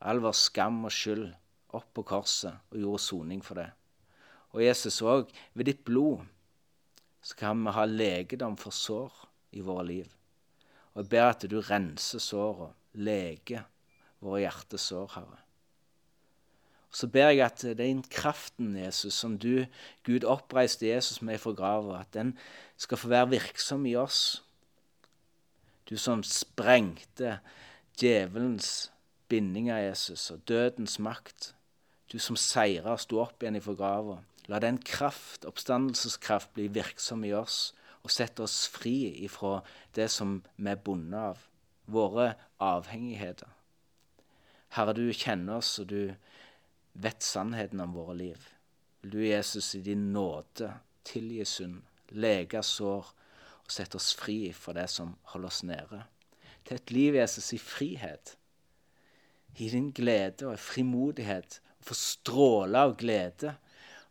all 0.00 0.20
vår 0.20 0.36
skam 0.36 0.84
og 0.84 0.92
skyld 0.92 1.30
opp 1.74 1.88
på 1.94 2.02
korset 2.02 2.58
og 2.70 2.82
gjorde 2.82 3.04
soning 3.06 3.44
for 3.44 3.62
det. 3.62 3.70
Og 4.56 4.64
Jesus 4.64 5.02
òg, 5.02 5.28
ved 5.54 5.68
ditt 5.68 5.84
blod 5.84 6.24
så 7.22 7.36
kan 7.36 7.60
vi 7.64 7.74
ha 7.76 7.84
legedom 7.84 8.56
for 8.56 8.72
sår 8.72 9.12
i 9.58 9.64
våre 9.64 9.84
liv. 9.86 10.06
Og 10.94 11.02
jeg 11.02 11.10
ber 11.12 11.26
at 11.28 11.44
du 11.50 11.58
renser 11.60 12.22
sårene, 12.22 12.72
leger 12.98 13.66
våre 14.24 14.40
hjertesår, 14.46 15.12
Herre. 15.14 15.42
Og 16.88 16.96
Så 16.96 17.06
ber 17.12 17.28
jeg 17.28 17.44
at 17.44 17.62
den 17.78 18.02
kraften, 18.02 18.76
Jesus, 18.76 19.14
som 19.14 19.36
du, 19.38 19.66
Gud, 20.04 20.24
oppreiste 20.24 20.88
Jesus 20.88 21.22
med 21.22 21.38
fra 21.38 21.52
grava, 21.52 22.00
at 22.00 22.14
den 22.14 22.38
skal 22.76 22.98
få 22.98 23.08
være 23.08 23.28
virksom 23.28 23.86
i 23.86 23.94
oss. 23.94 24.42
Du 25.90 25.96
som 25.96 26.22
sprengte 26.22 27.38
djevelens 28.00 28.90
bindinger, 29.28 29.78
Jesus, 29.78 30.30
og 30.30 30.48
dødens 30.48 30.98
makt. 30.98 31.54
Du 32.12 32.18
som 32.18 32.36
seira 32.36 32.96
og 32.96 33.00
sto 33.00 33.20
opp 33.20 33.42
igjen 33.42 33.60
ifra 33.60 33.76
grava. 33.76 34.18
La 34.48 34.60
den 34.64 34.78
kraft, 34.80 35.44
oppstandelseskraft, 35.44 36.54
bli 36.56 36.68
virksom 36.72 37.24
i 37.28 37.34
oss 37.36 37.72
og 38.06 38.12
sette 38.14 38.44
oss 38.44 38.62
fri 38.72 39.24
ifra 39.26 39.58
det 39.96 40.08
som 40.12 40.38
vi 40.56 40.70
er 40.72 40.80
bundet 40.80 41.18
av, 41.32 41.44
våre 41.88 42.30
avhengigheter. 42.62 43.50
Herre, 44.76 44.94
du 44.96 45.08
kjenner 45.12 45.60
oss, 45.60 45.74
og 45.82 45.88
du 45.92 46.14
vet 46.92 47.24
sannheten 47.24 47.80
om 47.84 47.96
våre 47.96 48.16
liv. 48.16 48.48
Vil 49.02 49.16
du, 49.16 49.22
Jesus, 49.26 49.74
i 49.74 49.82
din 49.84 50.10
nåde 50.12 50.70
tilgi 51.08 51.44
synd, 51.48 51.80
lege 52.12 52.62
sår 52.64 53.12
og 53.64 53.72
sette 53.72 54.00
oss 54.00 54.14
fri 54.16 54.52
fra 54.56 54.76
det 54.76 54.88
som 54.92 55.16
holder 55.32 55.52
oss 55.52 55.64
nede? 55.68 56.04
til 56.68 56.76
et 56.76 56.90
liv, 56.90 57.14
Jesus, 57.14 57.52
i 57.52 57.58
frihet. 57.58 58.36
I 59.56 59.68
din 59.72 59.90
glede 59.90 60.46
og 60.46 60.58
frimodighet. 60.58 61.60
Få 61.80 61.94
stråle 61.94 62.78
av 62.78 62.96
glede 63.00 63.54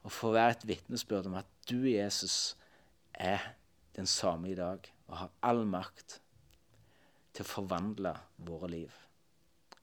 og 0.08 0.12
få 0.16 0.32
være 0.32 0.56
et 0.56 0.68
vitnesbyrd 0.70 1.26
om 1.28 1.36
at 1.36 1.48
du, 1.70 1.82
Jesus, 1.84 2.56
er 3.14 3.42
den 3.96 4.08
samme 4.08 4.52
i 4.52 4.56
dag 4.56 4.80
og 5.08 5.18
har 5.18 5.34
all 5.44 5.66
makt 5.68 6.22
til 7.36 7.44
å 7.44 7.50
forvandle 7.50 8.14
våre 8.48 8.70
liv. 8.72 8.94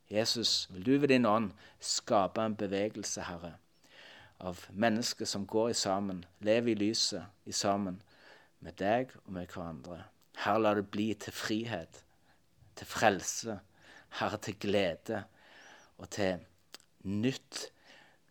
Jesus, 0.09 0.71
vil 0.73 0.87
du 0.87 0.95
ved 1.03 1.13
din 1.13 1.29
ånd 1.29 1.51
skape 1.81 2.41
en 2.41 2.57
bevegelse, 2.57 3.27
Herre, 3.29 3.53
av 4.41 4.65
mennesker 4.73 5.29
som 5.29 5.45
går 5.47 5.75
i 5.75 5.77
sammen, 5.77 6.25
lever 6.41 6.73
i 6.73 6.81
lyset 6.87 7.29
i 7.45 7.53
sammen 7.53 8.01
med 8.65 8.81
deg 8.81 9.13
og 9.27 9.31
med 9.37 9.53
hverandre. 9.53 10.01
Herre, 10.41 10.65
la 10.65 10.75
det 10.81 10.89
bli 10.89 11.11
til 11.21 11.37
frihet 11.37 12.01
til 12.81 12.89
frelse, 12.89 13.59
Herre, 14.21 14.41
til 14.41 14.57
glede 14.57 15.21
og 16.01 16.09
til 16.17 16.41
nytt, 17.05 17.69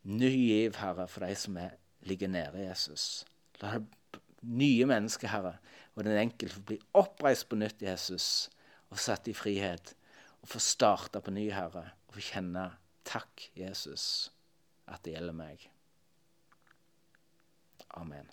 ny 0.03 0.33
giv, 0.33 0.81
Herre, 0.81 1.07
for 1.07 1.25
de 1.25 1.37
som 1.37 1.61
er, 1.61 1.77
ligger 2.07 2.31
nede, 2.31 2.65
Jesus. 2.67 3.25
La 3.61 3.77
det 3.77 4.21
nye 4.43 4.85
mennesker, 4.89 5.31
Herre, 5.31 5.57
og 5.95 6.03
den 6.07 6.17
enkelte 6.19 6.57
få 6.57 6.65
bli 6.73 6.79
oppreist 6.99 7.47
på 7.49 7.59
nytt, 7.59 7.83
Jesus, 7.85 8.49
og 8.91 8.99
satt 8.99 9.29
i 9.31 9.35
frihet, 9.37 9.95
og 10.43 10.51
få 10.51 10.61
starte 10.63 11.21
på 11.23 11.33
ny, 11.33 11.47
Herre, 11.55 11.87
og 12.07 12.17
få 12.17 12.25
kjenne 12.33 12.67
takk, 13.07 13.49
Jesus, 13.57 14.31
at 14.87 15.03
det 15.05 15.15
gjelder 15.15 15.37
meg. 15.37 15.67
Amen. 17.99 18.29